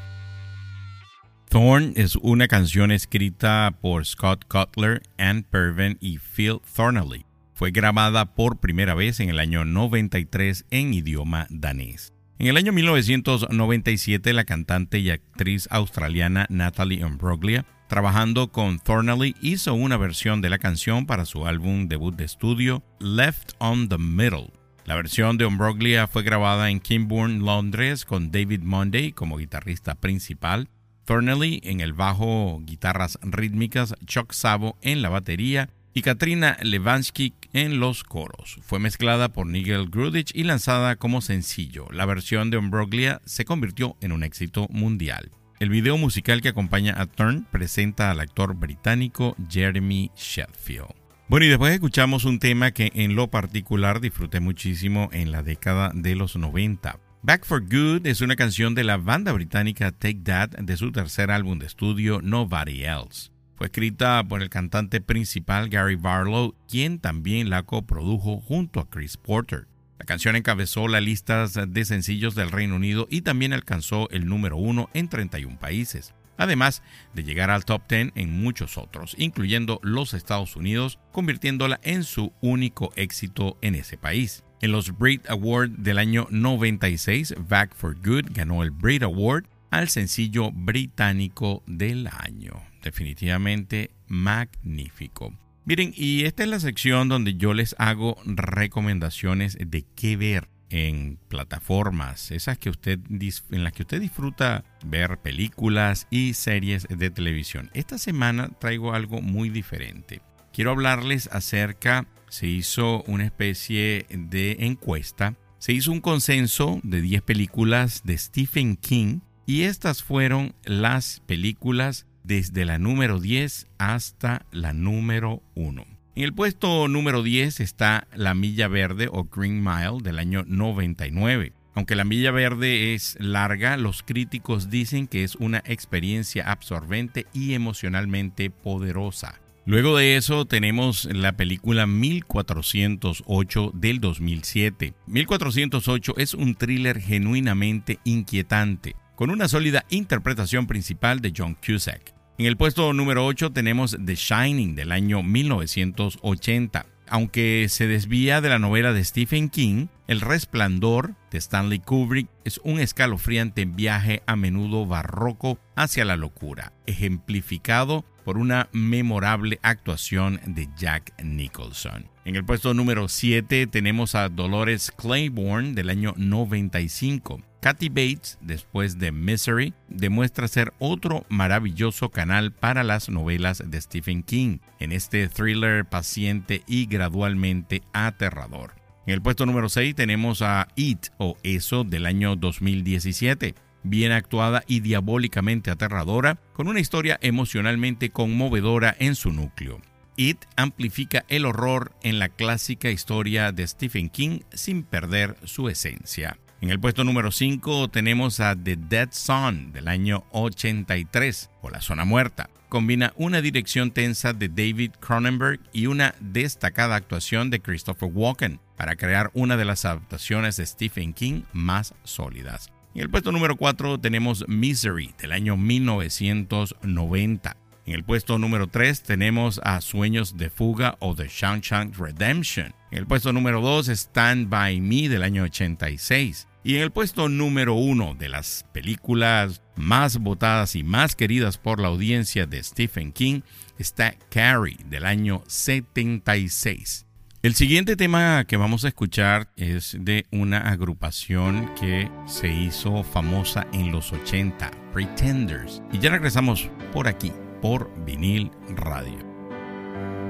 Thorn 1.49 1.93
es 1.97 2.15
una 2.15 2.47
canción 2.47 2.91
escrita 2.91 3.77
por 3.81 4.05
Scott 4.05 4.45
Cutler, 4.47 5.01
Ann 5.17 5.43
Pervin 5.43 5.97
y 5.99 6.17
Phil 6.17 6.59
Thornley. 6.75 7.25
Fue 7.53 7.71
grabada 7.71 8.33
por 8.33 8.59
primera 8.59 8.95
vez 8.95 9.19
en 9.19 9.29
el 9.29 9.37
año 9.37 9.65
93 9.65 10.65
en 10.71 10.93
idioma 10.93 11.47
danés. 11.49 12.13
En 12.39 12.47
el 12.47 12.57
año 12.57 12.71
1997, 12.71 14.33
la 14.33 14.45
cantante 14.45 14.99
y 14.99 15.11
actriz 15.11 15.67
australiana 15.69 16.47
Natalie 16.49 17.05
Imbruglia, 17.05 17.65
trabajando 17.87 18.51
con 18.51 18.79
Thornley, 18.79 19.35
hizo 19.41 19.73
una 19.73 19.97
versión 19.97 20.41
de 20.41 20.49
la 20.49 20.57
canción 20.57 21.05
para 21.05 21.25
su 21.25 21.45
álbum 21.45 21.87
debut 21.87 22.15
de 22.15 22.23
estudio, 22.23 22.81
Left 22.99 23.51
on 23.59 23.89
the 23.89 23.97
Middle. 23.97 24.60
La 24.85 24.95
versión 24.95 25.37
de 25.37 25.45
Imbruglia 25.45 26.07
fue 26.07 26.23
grabada 26.23 26.69
en 26.69 26.79
Kimbourne, 26.79 27.39
Londres, 27.39 28.03
con 28.03 28.31
David 28.31 28.61
Monday 28.61 29.11
como 29.11 29.37
guitarrista 29.37 29.95
principal, 29.95 30.69
Thornley 31.05 31.61
en 31.63 31.81
el 31.81 31.93
bajo, 31.93 32.59
guitarras 32.63 33.19
rítmicas, 33.21 33.93
Chuck 34.05 34.33
Savo 34.33 34.77
en 34.81 35.01
la 35.01 35.09
batería 35.09 35.69
y 35.93 36.01
Katrina 36.01 36.57
Levansky 36.61 37.33
en 37.53 37.79
los 37.79 38.03
coros. 38.03 38.59
Fue 38.63 38.79
mezclada 38.79 39.29
por 39.29 39.45
Nigel 39.45 39.89
Grudich 39.89 40.31
y 40.33 40.43
lanzada 40.43 40.95
como 40.95 41.21
sencillo. 41.21 41.87
La 41.91 42.05
versión 42.05 42.49
de 42.49 42.57
Umbroglia 42.57 43.21
se 43.25 43.45
convirtió 43.45 43.97
en 44.01 44.11
un 44.11 44.23
éxito 44.23 44.67
mundial. 44.69 45.31
El 45.59 45.69
video 45.69 45.97
musical 45.97 46.41
que 46.41 46.49
acompaña 46.49 46.99
a 46.99 47.05
Turn 47.05 47.45
presenta 47.51 48.09
al 48.09 48.19
actor 48.19 48.55
británico 48.55 49.35
Jeremy 49.47 50.11
Sheffield. 50.15 51.00
Bueno, 51.31 51.45
y 51.45 51.49
después 51.49 51.73
escuchamos 51.73 52.25
un 52.25 52.39
tema 52.39 52.71
que 52.71 52.91
en 52.93 53.15
lo 53.15 53.29
particular 53.29 54.01
disfruté 54.01 54.41
muchísimo 54.41 55.07
en 55.13 55.31
la 55.31 55.43
década 55.43 55.93
de 55.95 56.13
los 56.13 56.35
90. 56.35 56.99
Back 57.21 57.45
for 57.45 57.61
Good 57.61 58.05
es 58.05 58.19
una 58.19 58.35
canción 58.35 58.75
de 58.75 58.83
la 58.83 58.97
banda 58.97 59.31
británica 59.31 59.93
Take 59.93 60.23
That 60.25 60.49
de 60.49 60.75
su 60.75 60.91
tercer 60.91 61.31
álbum 61.31 61.57
de 61.57 61.67
estudio 61.67 62.19
Nobody 62.21 62.83
Else. 62.83 63.31
Fue 63.55 63.67
escrita 63.67 64.21
por 64.27 64.41
el 64.41 64.49
cantante 64.49 64.99
principal 64.99 65.69
Gary 65.69 65.95
Barlow, 65.95 66.53
quien 66.67 66.99
también 66.99 67.49
la 67.49 67.63
coprodujo 67.63 68.41
junto 68.41 68.81
a 68.81 68.89
Chris 68.89 69.15
Porter. 69.15 69.67
La 69.99 70.05
canción 70.05 70.35
encabezó 70.35 70.89
las 70.89 71.01
listas 71.01 71.57
de 71.65 71.85
sencillos 71.85 72.35
del 72.35 72.51
Reino 72.51 72.75
Unido 72.75 73.07
y 73.09 73.21
también 73.21 73.53
alcanzó 73.53 74.09
el 74.09 74.25
número 74.25 74.57
uno 74.57 74.89
en 74.93 75.07
31 75.07 75.57
países, 75.59 76.13
además 76.41 76.81
de 77.13 77.23
llegar 77.23 77.51
al 77.51 77.65
top 77.65 77.83
10 77.87 78.13
en 78.15 78.41
muchos 78.41 78.77
otros, 78.77 79.15
incluyendo 79.17 79.79
los 79.83 80.13
Estados 80.13 80.55
Unidos, 80.55 80.97
convirtiéndola 81.11 81.79
en 81.83 82.03
su 82.03 82.33
único 82.41 82.91
éxito 82.95 83.57
en 83.61 83.75
ese 83.75 83.97
país. 83.97 84.43
En 84.61 84.71
los 84.71 84.97
Brit 84.97 85.29
Awards 85.29 85.83
del 85.83 85.99
año 85.99 86.27
96, 86.31 87.35
Back 87.47 87.75
for 87.75 87.95
Good 87.95 88.31
ganó 88.31 88.63
el 88.63 88.71
Brit 88.71 89.03
Award 89.03 89.45
al 89.69 89.87
sencillo 89.87 90.51
británico 90.51 91.63
del 91.67 92.07
año. 92.07 92.61
Definitivamente 92.83 93.91
magnífico. 94.07 95.33
Miren, 95.65 95.93
y 95.95 96.25
esta 96.25 96.43
es 96.43 96.49
la 96.49 96.59
sección 96.59 97.07
donde 97.07 97.35
yo 97.35 97.53
les 97.53 97.75
hago 97.77 98.17
recomendaciones 98.25 99.57
de 99.59 99.85
qué 99.95 100.17
ver 100.17 100.49
en 100.71 101.19
plataformas, 101.27 102.31
esas 102.31 102.57
que 102.57 102.69
usted 102.69 102.99
en 103.09 103.63
las 103.63 103.73
que 103.73 103.83
usted 103.83 104.01
disfruta 104.01 104.63
ver 104.85 105.17
películas 105.19 106.07
y 106.09 106.33
series 106.33 106.87
de 106.87 107.09
televisión. 107.09 107.69
Esta 107.73 107.97
semana 107.97 108.49
traigo 108.59 108.93
algo 108.93 109.21
muy 109.21 109.49
diferente. 109.49 110.21
Quiero 110.53 110.71
hablarles 110.71 111.29
acerca 111.31 112.07
se 112.31 112.47
hizo 112.47 113.03
una 113.07 113.25
especie 113.25 114.05
de 114.09 114.55
encuesta. 114.61 115.35
Se 115.59 115.73
hizo 115.73 115.91
un 115.91 115.99
consenso 115.99 116.79
de 116.81 117.01
10 117.01 117.23
películas 117.23 118.03
de 118.05 118.17
Stephen 118.17 118.77
King 118.77 119.19
y 119.45 119.63
estas 119.63 120.01
fueron 120.01 120.55
las 120.63 121.21
películas 121.25 122.07
desde 122.23 122.63
la 122.63 122.77
número 122.77 123.19
10 123.19 123.67
hasta 123.77 124.45
la 124.51 124.71
número 124.71 125.43
1. 125.55 126.00
En 126.13 126.23
el 126.23 126.33
puesto 126.33 126.89
número 126.89 127.23
10 127.23 127.61
está 127.61 128.05
La 128.13 128.33
Milla 128.33 128.67
Verde 128.67 129.07
o 129.09 129.23
Green 129.23 129.63
Mile 129.63 129.99
del 130.03 130.19
año 130.19 130.43
99. 130.45 131.53
Aunque 131.73 131.95
La 131.95 132.03
Milla 132.03 132.31
Verde 132.31 132.93
es 132.93 133.15
larga, 133.17 133.77
los 133.77 134.03
críticos 134.03 134.69
dicen 134.69 135.07
que 135.07 135.23
es 135.23 135.35
una 135.35 135.63
experiencia 135.65 136.51
absorbente 136.51 137.27
y 137.33 137.53
emocionalmente 137.53 138.49
poderosa. 138.49 139.39
Luego 139.65 139.95
de 139.95 140.17
eso 140.17 140.43
tenemos 140.43 141.05
la 141.05 141.37
película 141.37 141.87
1408 141.87 143.71
del 143.73 144.01
2007. 144.01 144.93
1408 145.07 146.15
es 146.17 146.33
un 146.33 146.55
thriller 146.55 146.99
genuinamente 146.99 147.99
inquietante, 148.03 148.97
con 149.15 149.29
una 149.29 149.47
sólida 149.47 149.85
interpretación 149.89 150.67
principal 150.67 151.21
de 151.21 151.31
John 151.37 151.55
Cusack. 151.65 152.20
En 152.41 152.47
el 152.47 152.57
puesto 152.57 152.91
número 152.91 153.23
8 153.27 153.51
tenemos 153.51 153.95
The 154.03 154.15
Shining 154.15 154.73
del 154.73 154.91
año 154.91 155.21
1980. 155.21 156.87
Aunque 157.07 157.67
se 157.69 157.85
desvía 157.85 158.41
de 158.41 158.49
la 158.49 158.57
novela 158.57 158.93
de 158.93 159.05
Stephen 159.05 159.47
King, 159.47 159.89
El 160.07 160.21
Resplandor 160.21 161.13
de 161.29 161.37
Stanley 161.37 161.77
Kubrick 161.77 162.27
es 162.43 162.59
un 162.63 162.79
escalofriante 162.79 163.65
viaje 163.65 164.23
a 164.25 164.35
menudo 164.35 164.87
barroco 164.87 165.59
hacia 165.75 166.03
la 166.03 166.17
locura, 166.17 166.73
ejemplificado 166.87 168.05
por 168.25 168.39
una 168.39 168.69
memorable 168.71 169.59
actuación 169.61 170.41
de 170.43 170.67
Jack 170.75 171.13
Nicholson. 171.23 172.09
En 172.25 172.35
el 172.35 172.43
puesto 172.43 172.73
número 172.73 173.07
7 173.07 173.67
tenemos 173.67 174.15
a 174.15 174.29
Dolores 174.29 174.91
Claiborne 174.97 175.73
del 175.73 175.91
año 175.91 176.15
95. 176.17 177.39
Kathy 177.61 177.89
Bates, 177.89 178.39
después 178.41 178.97
de 178.97 179.11
Misery, 179.11 179.75
demuestra 179.87 180.47
ser 180.47 180.73
otro 180.79 181.27
maravilloso 181.29 182.09
canal 182.09 182.51
para 182.51 182.83
las 182.83 183.07
novelas 183.07 183.61
de 183.63 183.79
Stephen 183.79 184.23
King, 184.23 184.57
en 184.79 184.91
este 184.91 185.27
thriller 185.29 185.85
paciente 185.85 186.63
y 186.65 186.87
gradualmente 186.87 187.83
aterrador. 187.93 188.73
En 189.05 189.13
el 189.13 189.21
puesto 189.21 189.45
número 189.45 189.69
6 189.69 189.93
tenemos 189.93 190.41
a 190.41 190.69
It 190.75 191.09
o 191.19 191.37
Eso 191.43 191.83
del 191.83 192.07
año 192.07 192.35
2017 192.35 193.53
bien 193.83 194.11
actuada 194.11 194.63
y 194.67 194.79
diabólicamente 194.79 195.69
aterradora, 195.69 196.39
con 196.53 196.67
una 196.67 196.79
historia 196.79 197.19
emocionalmente 197.21 198.09
conmovedora 198.09 198.95
en 198.99 199.15
su 199.15 199.31
núcleo. 199.31 199.79
It 200.17 200.37
amplifica 200.55 201.25
el 201.29 201.45
horror 201.45 201.93
en 202.03 202.19
la 202.19 202.29
clásica 202.29 202.89
historia 202.89 203.51
de 203.51 203.67
Stephen 203.67 204.09
King 204.09 204.39
sin 204.53 204.83
perder 204.83 205.35
su 205.45 205.69
esencia. 205.69 206.37
En 206.61 206.69
el 206.69 206.79
puesto 206.79 207.03
número 207.03 207.31
5 207.31 207.89
tenemos 207.89 208.39
a 208.39 208.55
The 208.55 208.75
Dead 208.75 209.09
Zone 209.11 209.69
del 209.73 209.87
año 209.87 210.25
83 210.29 211.49
o 211.63 211.71
La 211.71 211.81
Zona 211.81 212.05
Muerta. 212.05 212.51
Combina 212.69 213.13
una 213.15 213.41
dirección 213.41 213.89
tensa 213.89 214.33
de 214.33 214.47
David 214.47 214.91
Cronenberg 214.99 215.59
y 215.73 215.87
una 215.87 216.13
destacada 216.19 216.95
actuación 216.95 217.49
de 217.49 217.61
Christopher 217.61 218.11
Walken 218.13 218.59
para 218.77 218.95
crear 218.95 219.31
una 219.33 219.57
de 219.57 219.65
las 219.65 219.85
adaptaciones 219.85 220.57
de 220.57 220.67
Stephen 220.67 221.13
King 221.13 221.41
más 221.51 221.95
sólidas. 222.03 222.69
En 222.93 223.01
el 223.01 223.09
puesto 223.09 223.31
número 223.31 223.55
4 223.55 223.99
tenemos 223.99 224.45
Misery 224.47 225.15
del 225.19 225.31
año 225.31 225.57
1990. 225.57 227.57
En 227.87 227.95
el 227.95 228.03
puesto 228.03 228.37
número 228.37 228.67
3 228.67 229.01
tenemos 229.01 229.59
a 229.63 229.81
Sueños 229.81 230.37
de 230.37 230.51
Fuga 230.51 230.95
o 230.99 231.15
The 231.15 231.27
Shawshank 231.27 231.97
Redemption. 231.97 232.75
En 232.91 232.99
el 232.99 233.07
puesto 233.07 233.33
número 233.33 233.61
2 233.61 233.89
Stand 233.89 234.47
By 234.49 234.79
Me 234.79 235.09
del 235.09 235.23
año 235.23 235.41
86. 235.43 236.49
Y 236.63 236.75
en 236.75 236.83
el 236.83 236.91
puesto 236.91 237.27
número 237.27 237.73
1 237.73 238.15
de 238.15 238.29
las 238.29 238.65
películas 238.71 239.63
más 239.75 240.19
votadas 240.19 240.75
y 240.75 240.83
más 240.83 241.15
queridas 241.15 241.57
por 241.57 241.79
la 241.79 241.87
audiencia 241.87 242.45
de 242.45 242.63
Stephen 242.63 243.11
King 243.13 243.41
está 243.79 244.15
Carrie 244.29 244.77
del 244.85 245.05
año 245.05 245.43
76. 245.47 247.07
El 247.41 247.55
siguiente 247.55 247.95
tema 247.95 248.45
que 248.45 248.57
vamos 248.57 248.85
a 248.85 248.89
escuchar 248.89 249.49
es 249.55 249.97
de 249.99 250.27
una 250.31 250.59
agrupación 250.59 251.73
que 251.73 252.11
se 252.27 252.53
hizo 252.53 253.03
famosa 253.03 253.65
en 253.73 253.91
los 253.91 254.13
80, 254.13 254.69
Pretenders. 254.93 255.81
Y 255.91 255.97
ya 255.97 256.11
regresamos 256.11 256.69
por 256.93 257.07
aquí, 257.07 257.31
por 257.59 257.89
vinil 258.05 258.51
radio. 258.75 259.17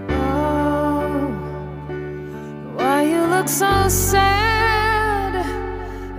Oh, 0.10 1.28
why 2.78 3.12
you 3.12 3.28
look 3.28 3.50
so 3.50 3.90
sad? 3.90 4.61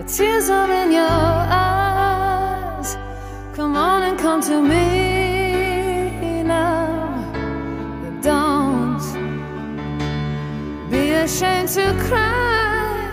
The 0.03 0.09
tears 0.09 0.51
are 0.51 0.69
in 0.69 0.91
your 0.91 1.01
eyes. 1.09 2.97
Come 3.55 3.77
on 3.77 4.03
and 4.03 4.19
come 4.19 4.41
to 4.41 4.61
me 4.61 6.43
now. 6.43 7.23
Don't 8.21 9.01
be 10.91 11.12
ashamed 11.12 11.69
to 11.79 11.95
cry. 12.09 13.12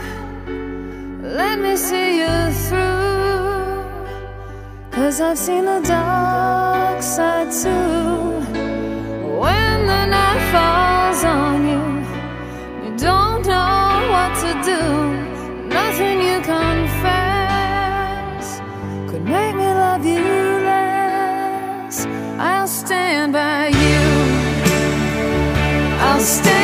Let 1.22 1.60
me 1.60 1.76
see 1.76 2.22
you 2.22 2.52
through. 2.66 3.86
Cause 4.90 5.22
I've 5.22 5.38
seen 5.38 5.66
the 5.66 5.82
dark 5.82 7.04
side 7.04 7.52
too. 7.52 8.42
When 9.44 9.86
the 9.86 10.06
night 10.08 10.42
falls 10.52 11.24
on 11.24 11.68
you, 11.72 11.84
you 12.84 12.98
don't 12.98 13.46
know 13.46 14.10
what 14.10 14.34
to 14.42 14.54
do. 14.66 14.99
I'll 26.20 26.59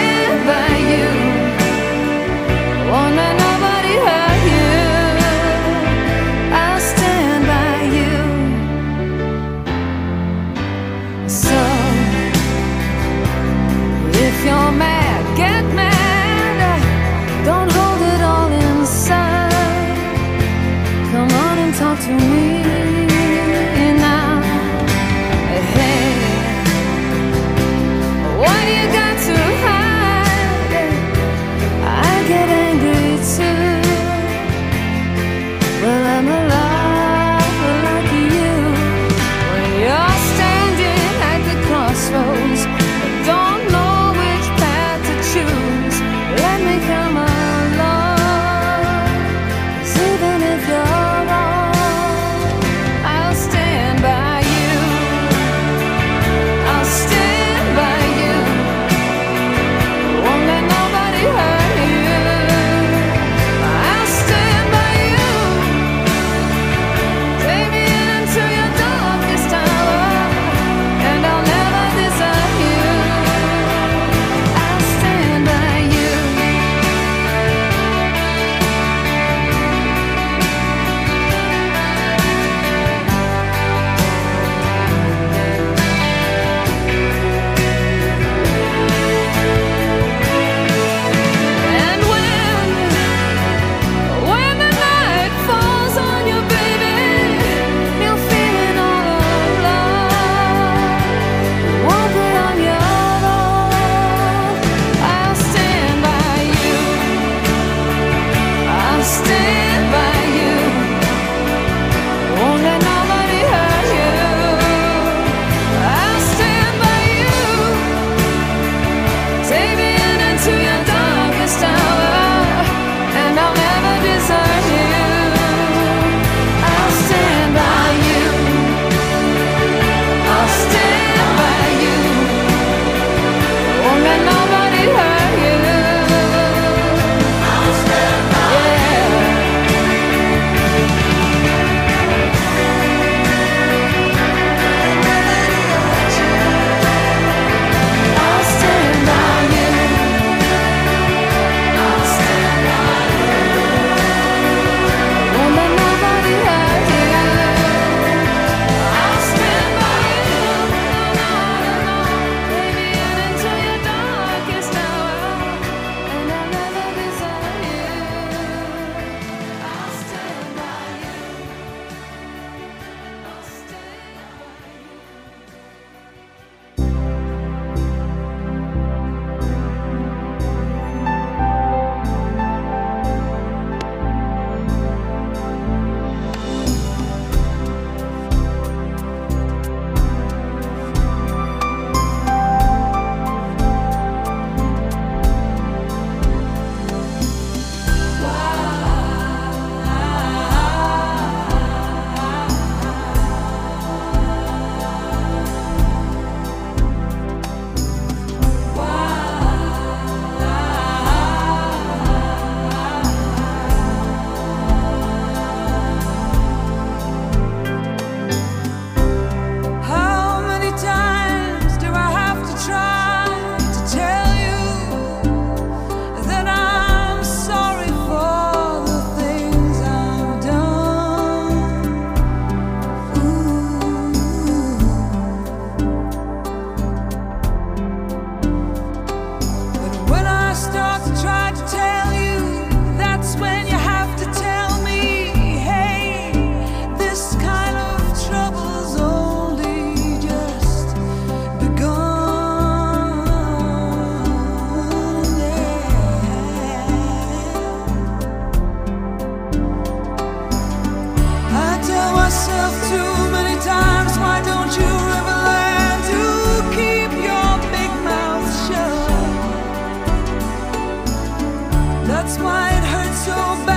that's 272.26 272.39
why 272.39 272.69
it 272.69 272.84
hurts 272.84 273.26
so 273.26 273.65
bad. 273.67 273.74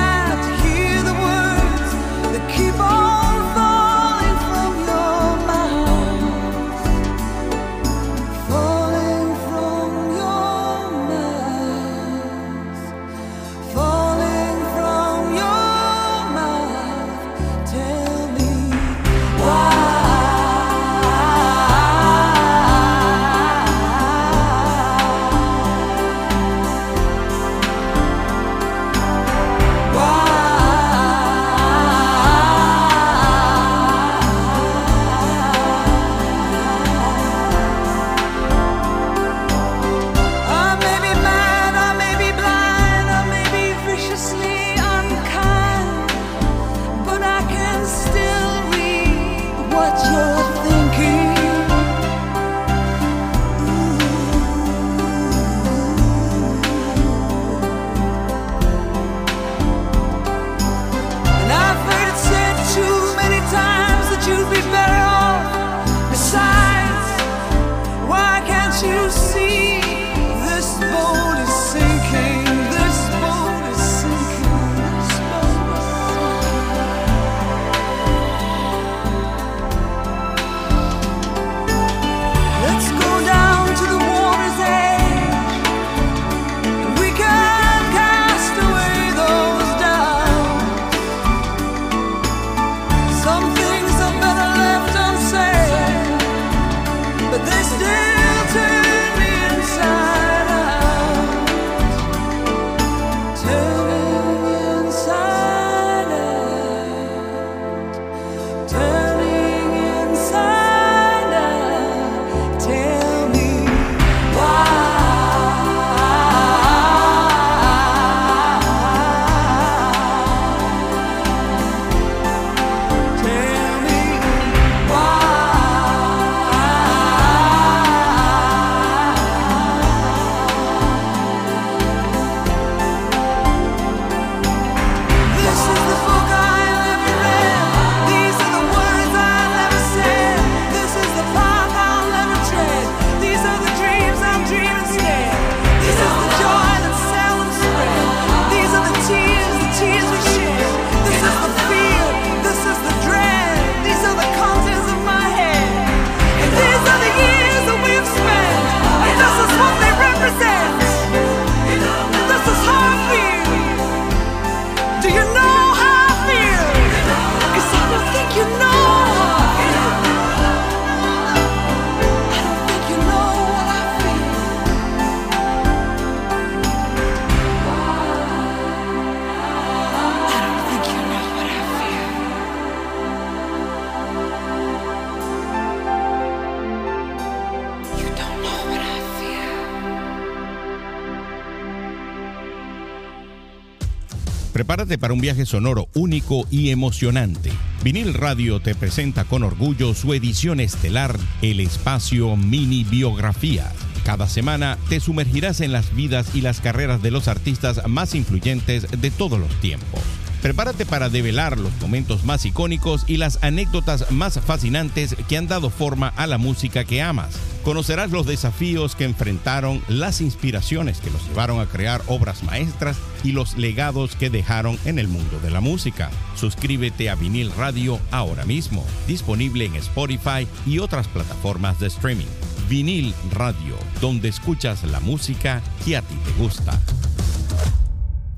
Para 195.00 195.14
un 195.14 195.20
viaje 195.20 195.46
sonoro 195.46 195.88
único 195.94 196.46
y 196.50 196.70
emocionante. 196.70 197.52
Vinil 197.84 198.14
Radio 198.14 198.60
te 198.60 198.74
presenta 198.74 199.24
con 199.24 199.44
orgullo 199.44 199.94
su 199.94 200.12
edición 200.12 200.58
estelar, 200.58 201.16
El 201.40 201.60
Espacio 201.60 202.36
Mini 202.36 202.82
Biografía. 202.82 203.72
Cada 204.04 204.26
semana 204.28 204.76
te 204.88 204.98
sumergirás 204.98 205.60
en 205.60 205.70
las 205.70 205.94
vidas 205.94 206.34
y 206.34 206.40
las 206.40 206.60
carreras 206.60 207.00
de 207.00 207.12
los 207.12 207.28
artistas 207.28 207.86
más 207.86 208.14
influyentes 208.14 208.88
de 208.90 209.10
todos 209.10 209.38
los 209.38 209.54
tiempos. 209.60 210.00
Prepárate 210.42 210.86
para 210.86 211.08
develar 211.08 211.58
los 211.58 211.72
momentos 211.80 212.24
más 212.24 212.44
icónicos 212.44 213.04
y 213.06 213.16
las 213.16 213.38
anécdotas 213.42 214.10
más 214.10 214.40
fascinantes 214.40 215.16
que 215.28 215.36
han 215.36 215.48
dado 215.48 215.70
forma 215.70 216.08
a 216.16 216.26
la 216.26 216.38
música 216.38 216.84
que 216.84 217.02
amas. 217.02 217.34
Conocerás 217.64 218.10
los 218.10 218.26
desafíos 218.26 218.94
que 218.96 219.04
enfrentaron, 219.04 219.82
las 219.88 220.20
inspiraciones 220.20 221.00
que 221.00 221.10
los 221.10 221.26
llevaron 221.28 221.60
a 221.60 221.66
crear 221.66 222.02
obras 222.06 222.42
maestras 222.42 222.96
y 223.24 223.32
los 223.32 223.56
legados 223.56 224.16
que 224.16 224.30
dejaron 224.30 224.78
en 224.84 224.98
el 224.98 225.08
mundo 225.08 225.40
de 225.40 225.50
la 225.50 225.60
música. 225.60 226.10
Suscríbete 226.34 227.10
a 227.10 227.14
Vinil 227.14 227.52
Radio 227.52 228.00
ahora 228.10 228.44
mismo, 228.44 228.84
disponible 229.06 229.64
en 229.64 229.76
Spotify 229.76 230.46
y 230.66 230.78
otras 230.78 231.08
plataformas 231.08 231.78
de 231.80 231.88
streaming. 231.88 232.26
Vinil 232.68 233.14
Radio, 233.32 233.76
donde 234.00 234.28
escuchas 234.28 234.84
la 234.84 235.00
música 235.00 235.62
que 235.84 235.96
a 235.96 236.02
ti 236.02 236.14
te 236.24 236.42
gusta. 236.42 236.78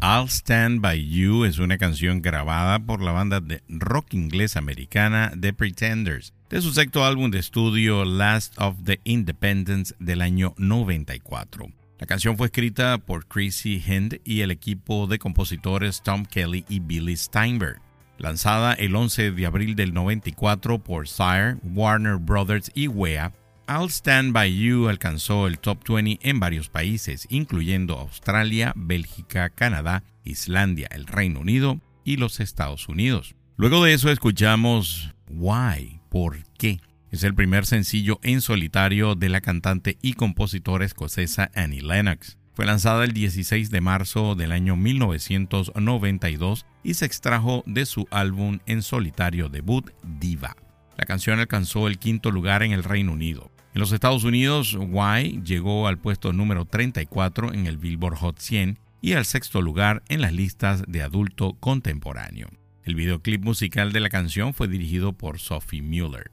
I'll 0.02 0.28
Stand 0.28 0.80
By 0.80 1.06
You 1.10 1.44
es 1.44 1.58
una 1.58 1.76
canción 1.76 2.22
grabada 2.22 2.78
por 2.78 3.02
la 3.02 3.12
banda 3.12 3.40
de 3.40 3.62
rock 3.68 4.14
inglés 4.14 4.56
americana 4.56 5.30
The 5.38 5.52
Pretenders, 5.52 6.32
de 6.48 6.62
su 6.62 6.72
sexto 6.72 7.04
álbum 7.04 7.30
de 7.30 7.38
estudio 7.38 8.06
Last 8.06 8.58
of 8.58 8.76
the 8.84 9.00
Independents 9.04 9.94
del 9.98 10.22
año 10.22 10.54
94. 10.56 11.79
La 12.00 12.06
canción 12.06 12.38
fue 12.38 12.46
escrita 12.46 12.96
por 12.96 13.26
Chrissy 13.26 13.84
Hind 13.86 14.22
y 14.24 14.40
el 14.40 14.50
equipo 14.50 15.06
de 15.06 15.18
compositores 15.18 16.02
Tom 16.02 16.24
Kelly 16.24 16.64
y 16.66 16.80
Billy 16.80 17.14
Steinberg. 17.14 17.82
Lanzada 18.16 18.72
el 18.72 18.96
11 18.96 19.32
de 19.32 19.44
abril 19.44 19.74
del 19.76 19.92
94 19.92 20.82
por 20.82 21.08
Sire, 21.08 21.56
Warner 21.62 22.16
Brothers 22.16 22.72
y 22.74 22.88
Wea, 22.88 23.34
I'll 23.68 23.90
Stand 23.90 24.32
By 24.32 24.50
You 24.56 24.88
alcanzó 24.88 25.46
el 25.46 25.58
top 25.58 25.86
20 25.86 26.26
en 26.26 26.40
varios 26.40 26.70
países, 26.70 27.26
incluyendo 27.28 27.98
Australia, 27.98 28.72
Bélgica, 28.76 29.50
Canadá, 29.50 30.02
Islandia, 30.24 30.88
el 30.92 31.06
Reino 31.06 31.40
Unido 31.40 31.80
y 32.02 32.16
los 32.16 32.40
Estados 32.40 32.88
Unidos. 32.88 33.34
Luego 33.58 33.84
de 33.84 33.92
eso 33.92 34.10
escuchamos 34.10 35.14
Why, 35.28 36.00
¿por 36.08 36.38
qué? 36.56 36.80
Es 37.10 37.24
el 37.24 37.34
primer 37.34 37.66
sencillo 37.66 38.20
en 38.22 38.40
solitario 38.40 39.16
de 39.16 39.28
la 39.28 39.40
cantante 39.40 39.98
y 40.00 40.12
compositora 40.12 40.84
escocesa 40.84 41.50
Annie 41.56 41.82
Lennox. 41.82 42.38
Fue 42.54 42.66
lanzada 42.66 43.04
el 43.04 43.12
16 43.12 43.70
de 43.70 43.80
marzo 43.80 44.36
del 44.36 44.52
año 44.52 44.76
1992 44.76 46.66
y 46.84 46.94
se 46.94 47.06
extrajo 47.06 47.64
de 47.66 47.84
su 47.86 48.06
álbum 48.12 48.60
en 48.66 48.82
solitario 48.82 49.48
debut 49.48 49.90
Diva. 50.04 50.56
La 50.96 51.04
canción 51.04 51.40
alcanzó 51.40 51.88
el 51.88 51.98
quinto 51.98 52.30
lugar 52.30 52.62
en 52.62 52.70
el 52.70 52.84
Reino 52.84 53.12
Unido. 53.12 53.50
En 53.74 53.80
los 53.80 53.90
Estados 53.90 54.22
Unidos, 54.22 54.76
Why 54.78 55.42
llegó 55.44 55.88
al 55.88 55.98
puesto 55.98 56.32
número 56.32 56.64
34 56.64 57.52
en 57.54 57.66
el 57.66 57.76
Billboard 57.76 58.18
Hot 58.18 58.38
100 58.38 58.78
y 59.00 59.14
al 59.14 59.24
sexto 59.24 59.62
lugar 59.62 60.04
en 60.08 60.20
las 60.20 60.32
listas 60.32 60.84
de 60.86 61.02
adulto 61.02 61.54
contemporáneo. 61.54 62.48
El 62.84 62.94
videoclip 62.94 63.42
musical 63.42 63.92
de 63.92 64.00
la 64.00 64.10
canción 64.10 64.54
fue 64.54 64.68
dirigido 64.68 65.12
por 65.12 65.40
Sophie 65.40 65.82
Mueller. 65.82 66.30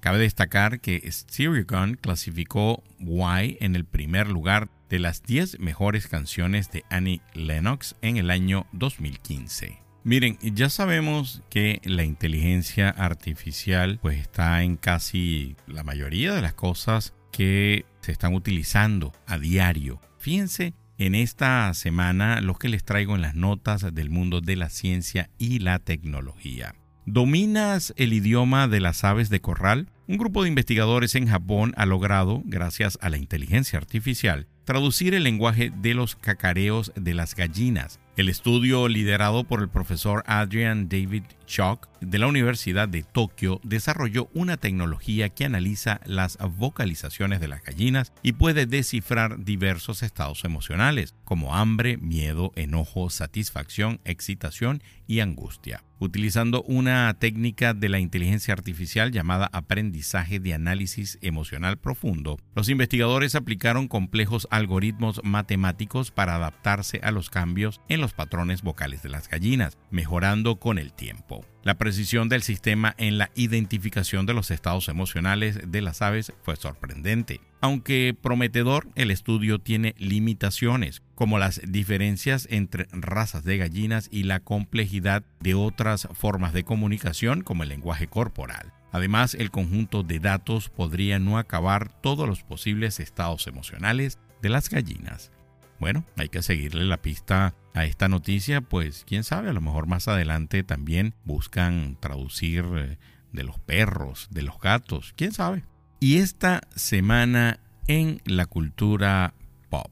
Cabe 0.00 0.18
destacar 0.18 0.80
que 0.80 1.02
Stereogun 1.10 1.94
clasificó 1.94 2.84
Why 3.00 3.58
en 3.60 3.74
el 3.74 3.84
primer 3.84 4.28
lugar 4.28 4.68
de 4.88 4.98
las 4.98 5.22
10 5.22 5.58
mejores 5.60 6.06
canciones 6.06 6.70
de 6.70 6.84
Annie 6.88 7.20
Lennox 7.34 7.96
en 8.00 8.16
el 8.16 8.30
año 8.30 8.66
2015. 8.72 9.82
Miren, 10.04 10.38
ya 10.40 10.70
sabemos 10.70 11.42
que 11.50 11.80
la 11.84 12.04
inteligencia 12.04 12.88
artificial 12.88 13.98
pues 14.00 14.18
está 14.18 14.62
en 14.62 14.76
casi 14.76 15.56
la 15.66 15.84
mayoría 15.84 16.32
de 16.32 16.42
las 16.42 16.54
cosas 16.54 17.12
que 17.32 17.84
se 18.00 18.12
están 18.12 18.34
utilizando 18.34 19.12
a 19.26 19.38
diario. 19.38 20.00
Fíjense 20.18 20.72
en 20.96 21.14
esta 21.14 21.72
semana 21.74 22.40
lo 22.40 22.54
que 22.54 22.68
les 22.68 22.84
traigo 22.84 23.16
en 23.16 23.22
las 23.22 23.34
notas 23.34 23.94
del 23.94 24.10
mundo 24.10 24.40
de 24.40 24.56
la 24.56 24.70
ciencia 24.70 25.30
y 25.38 25.58
la 25.58 25.78
tecnología. 25.78 26.74
¿Dominas 27.10 27.94
el 27.96 28.12
idioma 28.12 28.68
de 28.68 28.80
las 28.80 29.02
aves 29.02 29.30
de 29.30 29.40
corral? 29.40 29.88
Un 30.08 30.18
grupo 30.18 30.42
de 30.42 30.50
investigadores 30.50 31.14
en 31.14 31.26
Japón 31.26 31.72
ha 31.78 31.86
logrado, 31.86 32.42
gracias 32.44 32.98
a 33.00 33.08
la 33.08 33.16
inteligencia 33.16 33.78
artificial, 33.78 34.46
traducir 34.66 35.14
el 35.14 35.24
lenguaje 35.24 35.72
de 35.74 35.94
los 35.94 36.16
cacareos 36.16 36.92
de 36.96 37.14
las 37.14 37.34
gallinas 37.34 37.98
el 38.18 38.28
estudio, 38.28 38.88
liderado 38.88 39.44
por 39.44 39.60
el 39.60 39.68
profesor 39.68 40.24
Adrian 40.26 40.88
David 40.88 41.22
Chalk 41.48 41.88
de 42.00 42.18
la 42.18 42.26
Universidad 42.26 42.88
de 42.88 43.02
Tokio, 43.02 43.60
desarrolló 43.64 44.28
una 44.34 44.56
tecnología 44.56 45.28
que 45.30 45.44
analiza 45.44 46.00
las 46.04 46.38
vocalizaciones 46.56 47.40
de 47.40 47.48
las 47.48 47.62
gallinas 47.62 48.12
y 48.22 48.32
puede 48.32 48.66
descifrar 48.66 49.44
diversos 49.44 50.02
estados 50.02 50.44
emocionales, 50.44 51.14
como 51.24 51.56
hambre, 51.56 51.96
miedo, 51.96 52.52
enojo, 52.54 53.10
satisfacción, 53.10 54.00
excitación 54.04 54.82
y 55.06 55.20
angustia. 55.20 55.82
Utilizando 56.00 56.62
una 56.62 57.12
técnica 57.18 57.74
de 57.74 57.88
la 57.88 57.98
inteligencia 57.98 58.54
artificial 58.54 59.10
llamada 59.10 59.50
aprendizaje 59.52 60.38
de 60.38 60.54
análisis 60.54 61.18
emocional 61.22 61.76
profundo, 61.76 62.38
los 62.54 62.68
investigadores 62.68 63.34
aplicaron 63.34 63.88
complejos 63.88 64.46
algoritmos 64.52 65.20
matemáticos 65.24 66.12
para 66.12 66.36
adaptarse 66.36 67.00
a 67.02 67.10
los 67.10 67.30
cambios 67.30 67.80
en 67.88 68.00
los 68.00 68.12
patrones 68.12 68.62
vocales 68.62 69.02
de 69.02 69.08
las 69.08 69.28
gallinas, 69.28 69.76
mejorando 69.90 70.60
con 70.60 70.78
el 70.78 70.92
tiempo. 70.92 71.37
La 71.62 71.76
precisión 71.76 72.28
del 72.28 72.42
sistema 72.42 72.94
en 72.98 73.18
la 73.18 73.30
identificación 73.34 74.26
de 74.26 74.34
los 74.34 74.50
estados 74.50 74.88
emocionales 74.88 75.60
de 75.70 75.82
las 75.82 76.02
aves 76.02 76.32
fue 76.42 76.56
sorprendente. 76.56 77.40
Aunque 77.60 78.16
prometedor, 78.20 78.88
el 78.94 79.10
estudio 79.10 79.58
tiene 79.58 79.94
limitaciones, 79.98 81.02
como 81.14 81.38
las 81.38 81.60
diferencias 81.66 82.46
entre 82.50 82.86
razas 82.92 83.44
de 83.44 83.58
gallinas 83.58 84.08
y 84.10 84.22
la 84.22 84.40
complejidad 84.40 85.24
de 85.40 85.54
otras 85.54 86.08
formas 86.12 86.52
de 86.52 86.64
comunicación 86.64 87.42
como 87.42 87.64
el 87.64 87.68
lenguaje 87.68 88.06
corporal. 88.06 88.72
Además, 88.92 89.34
el 89.34 89.50
conjunto 89.50 90.02
de 90.02 90.20
datos 90.20 90.70
podría 90.70 91.18
no 91.18 91.38
acabar 91.38 91.92
todos 92.00 92.28
los 92.28 92.42
posibles 92.42 93.00
estados 93.00 93.46
emocionales 93.46 94.18
de 94.40 94.48
las 94.48 94.70
gallinas. 94.70 95.32
Bueno, 95.78 96.04
hay 96.16 96.28
que 96.28 96.42
seguirle 96.42 96.84
la 96.84 97.02
pista 97.02 97.54
a 97.74 97.84
esta 97.84 98.08
noticia, 98.08 98.60
pues 98.60 99.04
quién 99.06 99.24
sabe, 99.24 99.50
a 99.50 99.52
lo 99.52 99.60
mejor 99.60 99.86
más 99.86 100.08
adelante 100.08 100.62
también 100.62 101.14
buscan 101.24 101.96
traducir 102.00 102.64
eh, 102.76 102.98
de 103.32 103.44
los 103.44 103.58
perros, 103.60 104.28
de 104.30 104.42
los 104.42 104.60
gatos, 104.60 105.14
quién 105.16 105.32
sabe. 105.32 105.64
Y 106.00 106.18
esta 106.18 106.62
semana 106.74 107.60
en 107.86 108.20
la 108.24 108.46
cultura 108.46 109.34
pop. 109.70 109.90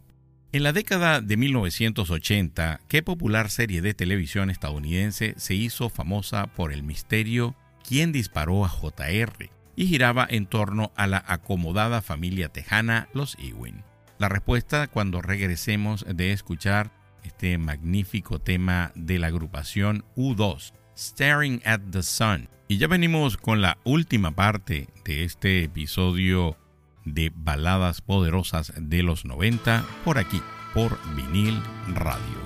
En 0.53 0.62
la 0.62 0.72
década 0.72 1.20
de 1.20 1.37
1980, 1.37 2.80
¿qué 2.89 3.03
popular 3.03 3.51
serie 3.51 3.82
de 3.82 3.95
televisión 3.95 4.51
estadounidense 4.51 5.34
se 5.37 5.55
hizo 5.55 5.89
famosa 5.89 6.47
por 6.47 6.72
el 6.72 6.82
misterio 6.82 7.55
quién 7.87 8.12
disparó 8.12 8.64
a 8.64 8.68
JR? 8.68 9.51
y 9.76 9.87
giraba 9.87 10.26
en 10.28 10.47
torno 10.47 10.91
a 10.97 11.07
la 11.07 11.22
acomodada 11.26 12.01
familia 12.03 12.49
tejana, 12.49 13.09
los 13.12 13.37
Ewing. 13.39 13.84
La 14.19 14.29
respuesta 14.29 14.87
cuando 14.87 15.21
regresemos 15.21 16.05
de 16.09 16.33
escuchar 16.33 16.91
este 17.23 17.59
magnífico 17.59 18.39
tema 18.39 18.93
de 18.95 19.19
la 19.19 19.27
agrupación 19.27 20.05
U2, 20.17 20.73
Staring 20.97 21.61
at 21.64 21.81
the 21.91 22.03
Sun. 22.03 22.49
Y 22.69 22.79
ya 22.79 22.89
venimos 22.89 23.37
con 23.37 23.61
la 23.61 23.79
última 23.85 24.31
parte 24.31 24.89
de 25.05 25.25
este 25.25 25.64
episodio 25.64 26.57
de 27.05 27.31
baladas 27.35 28.01
poderosas 28.01 28.73
de 28.77 29.03
los 29.03 29.25
90 29.25 29.85
por 30.05 30.19
aquí, 30.19 30.41
por 30.73 30.99
vinil 31.14 31.61
radio. 31.95 32.46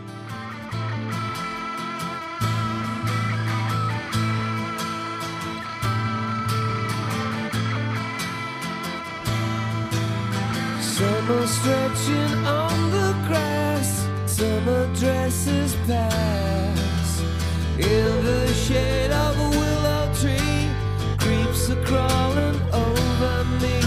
Summer 11.00 11.46
stretching 11.46 12.44
on 12.44 12.90
the 12.90 13.14
grass, 13.26 14.06
summer 14.26 14.86
dresses 14.94 15.74
pass. 15.86 17.22
In 17.78 18.22
the 18.22 18.46
shade 18.52 19.10
of 19.10 19.34
a 19.38 19.48
willow 19.48 20.12
tree, 20.20 20.68
creeps 21.16 21.70
are 21.70 21.82
crawling 21.86 22.60
over 22.70 23.44
me, 23.62 23.80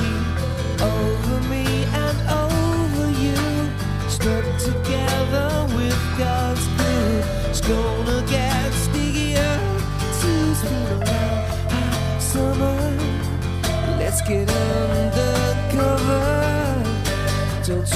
over 0.81 1.39
me 1.53 1.85
and 2.03 2.17
over 2.41 3.11
you. 3.21 3.69
Stuck 4.09 4.45
together 4.57 5.22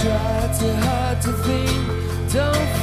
try 0.08 0.58
too 0.60 0.74
hard 0.88 1.22
to 1.22 1.32
think, 1.44 2.32
don't 2.32 2.77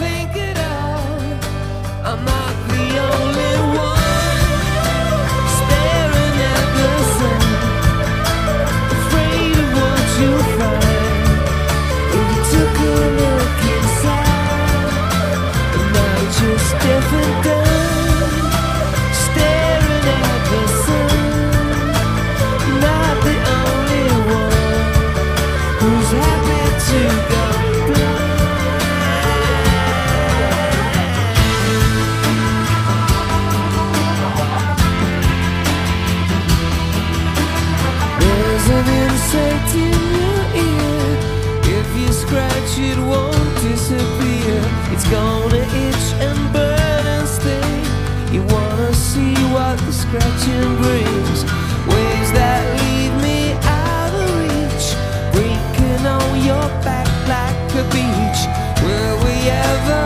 waves 50.46 52.32
that 52.32 52.62
leave 52.80 53.14
me 53.22 53.52
out 53.64 54.12
of 54.12 54.28
reach, 54.40 54.94
breaking 55.32 56.04
on 56.06 56.44
your 56.44 56.68
back 56.84 57.08
like 57.26 57.74
a 57.74 57.84
beach. 57.88 58.40
Will 58.84 59.16
we 59.24 59.34
ever 59.48 60.04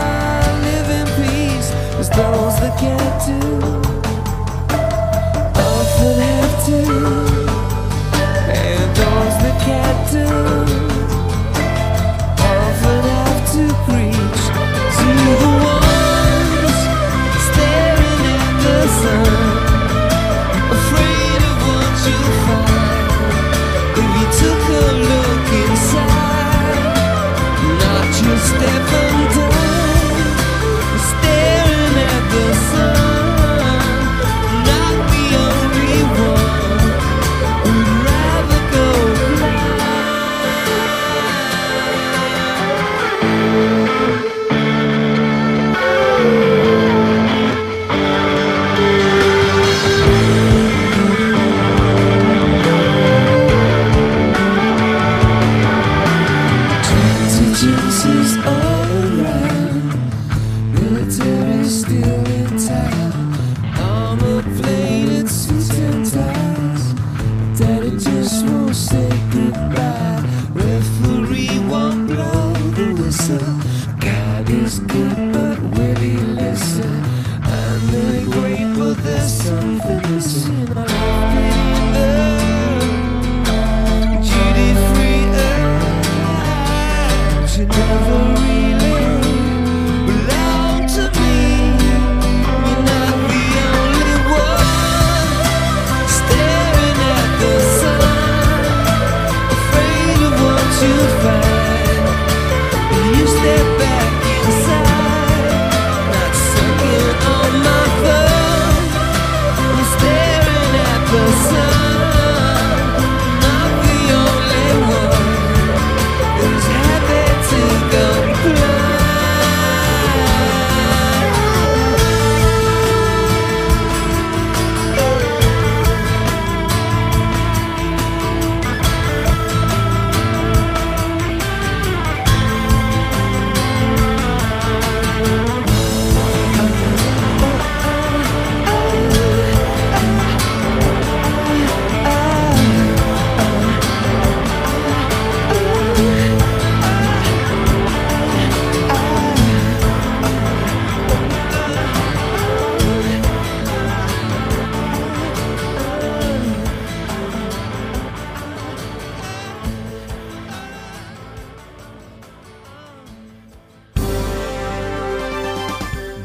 live 0.62 0.88
in 1.00 1.06
peace? 1.18 1.68
Those 2.16 2.56
that 2.60 2.74
can't 2.78 3.18
do, 3.26 3.40
have 6.18 6.54
to, 6.66 6.78
and 8.54 8.88
those 8.96 9.36
that 9.42 9.56
can't 9.64 10.02
do. 10.10 10.67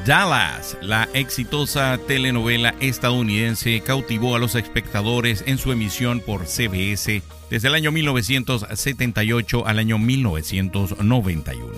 Dallas, 0.05 0.77
la 0.81 1.07
exitosa 1.13 1.97
telenovela 1.97 2.75
estadounidense, 2.81 3.79
cautivó 3.79 4.35
a 4.35 4.39
los 4.39 4.55
espectadores 4.55 5.45
en 5.47 5.57
su 5.57 5.71
emisión 5.71 6.19
por 6.19 6.45
CBS 6.45 7.21
desde 7.49 7.67
el 7.69 7.73
año 7.73 7.93
1978 7.93 9.65
al 9.65 9.79
año 9.79 9.97
1991. 9.99 11.71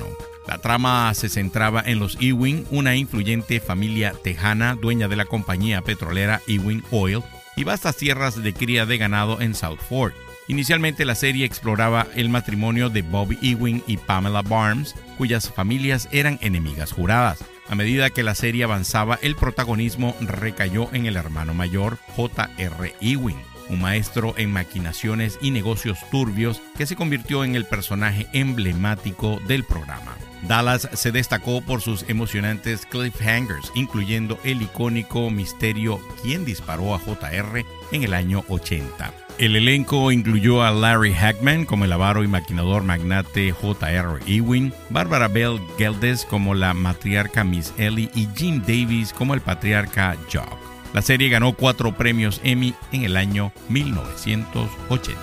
La 0.47 0.57
trama 0.57 1.13
se 1.13 1.29
centraba 1.29 1.83
en 1.85 1.99
los 1.99 2.17
Ewing, 2.19 2.65
una 2.71 2.95
influyente 2.95 3.59
familia 3.59 4.15
tejana 4.23 4.73
dueña 4.73 5.07
de 5.07 5.17
la 5.17 5.25
compañía 5.25 5.83
petrolera 5.83 6.41
Ewing 6.47 6.83
Oil 6.89 7.21
y 7.55 7.63
vastas 7.63 7.95
tierras 7.95 8.41
de 8.41 8.53
cría 8.53 8.87
de 8.87 8.97
ganado 8.97 9.39
en 9.39 9.53
South 9.53 9.79
Fork. 9.87 10.15
Inicialmente 10.47 11.05
la 11.05 11.13
serie 11.13 11.45
exploraba 11.45 12.07
el 12.15 12.29
matrimonio 12.29 12.89
de 12.89 13.03
Bobby 13.03 13.37
Ewing 13.43 13.83
y 13.85 13.97
Pamela 13.97 14.41
Barnes, 14.41 14.95
cuyas 15.19 15.51
familias 15.51 16.09
eran 16.11 16.39
enemigas 16.41 16.91
juradas. 16.91 17.43
A 17.67 17.75
medida 17.75 18.11
que 18.11 18.23
la 18.23 18.35
serie 18.35 18.63
avanzaba, 18.63 19.17
el 19.21 19.35
protagonismo 19.35 20.15
recayó 20.21 20.89
en 20.93 21.07
el 21.07 21.15
hermano 21.15 21.53
mayor, 21.53 21.97
J.R. 22.15 22.95
Ewing, 23.01 23.41
un 23.69 23.81
maestro 23.81 24.35
en 24.37 24.51
maquinaciones 24.51 25.39
y 25.41 25.49
negocios 25.49 25.97
turbios 26.11 26.61
que 26.77 26.85
se 26.85 26.95
convirtió 26.95 27.43
en 27.43 27.55
el 27.55 27.65
personaje 27.65 28.27
emblemático 28.33 29.39
del 29.47 29.63
programa. 29.63 30.15
Dallas 30.47 30.87
se 30.93 31.11
destacó 31.11 31.61
por 31.61 31.81
sus 31.81 32.07
emocionantes 32.07 32.85
cliffhangers, 32.85 33.71
incluyendo 33.73 34.39
el 34.43 34.61
icónico 34.61 35.31
misterio 35.31 35.99
¿Quién 36.21 36.45
disparó 36.45 36.93
a 36.93 36.99
JR? 36.99 37.65
en 37.91 38.03
el 38.03 38.13
año 38.13 38.43
80. 38.47 39.24
El 39.37 39.57
elenco 39.57 40.13
incluyó 40.13 40.63
a 40.63 40.71
Larry 40.71 41.13
Hackman 41.13 41.65
como 41.65 41.83
el 41.83 41.91
avaro 41.91 42.23
y 42.23 42.27
maquinador 42.27 42.83
magnate 42.83 43.51
J.R. 43.51 44.19
Ewing, 44.25 44.73
Barbara 44.89 45.27
Bell 45.27 45.59
Geldes 45.77 46.23
como 46.23 46.53
la 46.53 46.73
matriarca 46.73 47.43
Miss 47.43 47.73
Ellie 47.77 48.09
y 48.15 48.29
Jim 48.35 48.61
Davis 48.61 49.11
como 49.11 49.33
el 49.33 49.41
patriarca 49.41 50.15
Jock. 50.31 50.57
La 50.93 51.01
serie 51.01 51.27
ganó 51.27 51.53
cuatro 51.53 51.97
premios 51.97 52.39
Emmy 52.45 52.73
en 52.93 53.03
el 53.03 53.17
año 53.17 53.51
1980. 53.67 55.19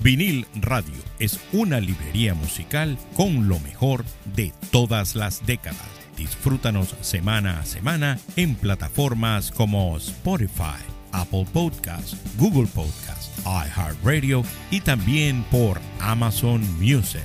Vinil 0.00 0.46
Radio 0.56 0.94
es 1.20 1.38
una 1.52 1.78
librería 1.78 2.34
musical 2.34 2.98
con 3.14 3.46
lo 3.46 3.60
mejor 3.60 4.04
de 4.34 4.52
todas 4.72 5.14
las 5.14 5.46
décadas. 5.46 5.86
Disfrútanos 6.16 6.96
semana 7.02 7.60
a 7.60 7.64
semana 7.64 8.18
en 8.34 8.56
plataformas 8.56 9.52
como 9.52 9.96
Spotify, 9.96 10.82
Apple 11.12 11.46
Podcasts, 11.52 12.16
Google 12.38 12.66
Podcasts, 12.66 13.30
iHeartRadio 13.44 14.42
y 14.70 14.80
también 14.80 15.44
por 15.50 15.80
Amazon 16.00 16.62
Music. 16.78 17.22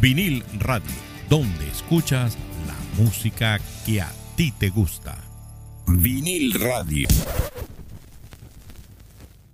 Vinil 0.00 0.44
Radio, 0.60 0.90
donde 1.28 1.68
escuchas 1.68 2.36
la 2.66 3.02
música 3.02 3.58
que 3.84 4.00
a 4.00 4.12
ti 4.36 4.52
te 4.52 4.70
gusta. 4.70 5.16
Vinil 5.86 6.52
Radio. 6.54 7.08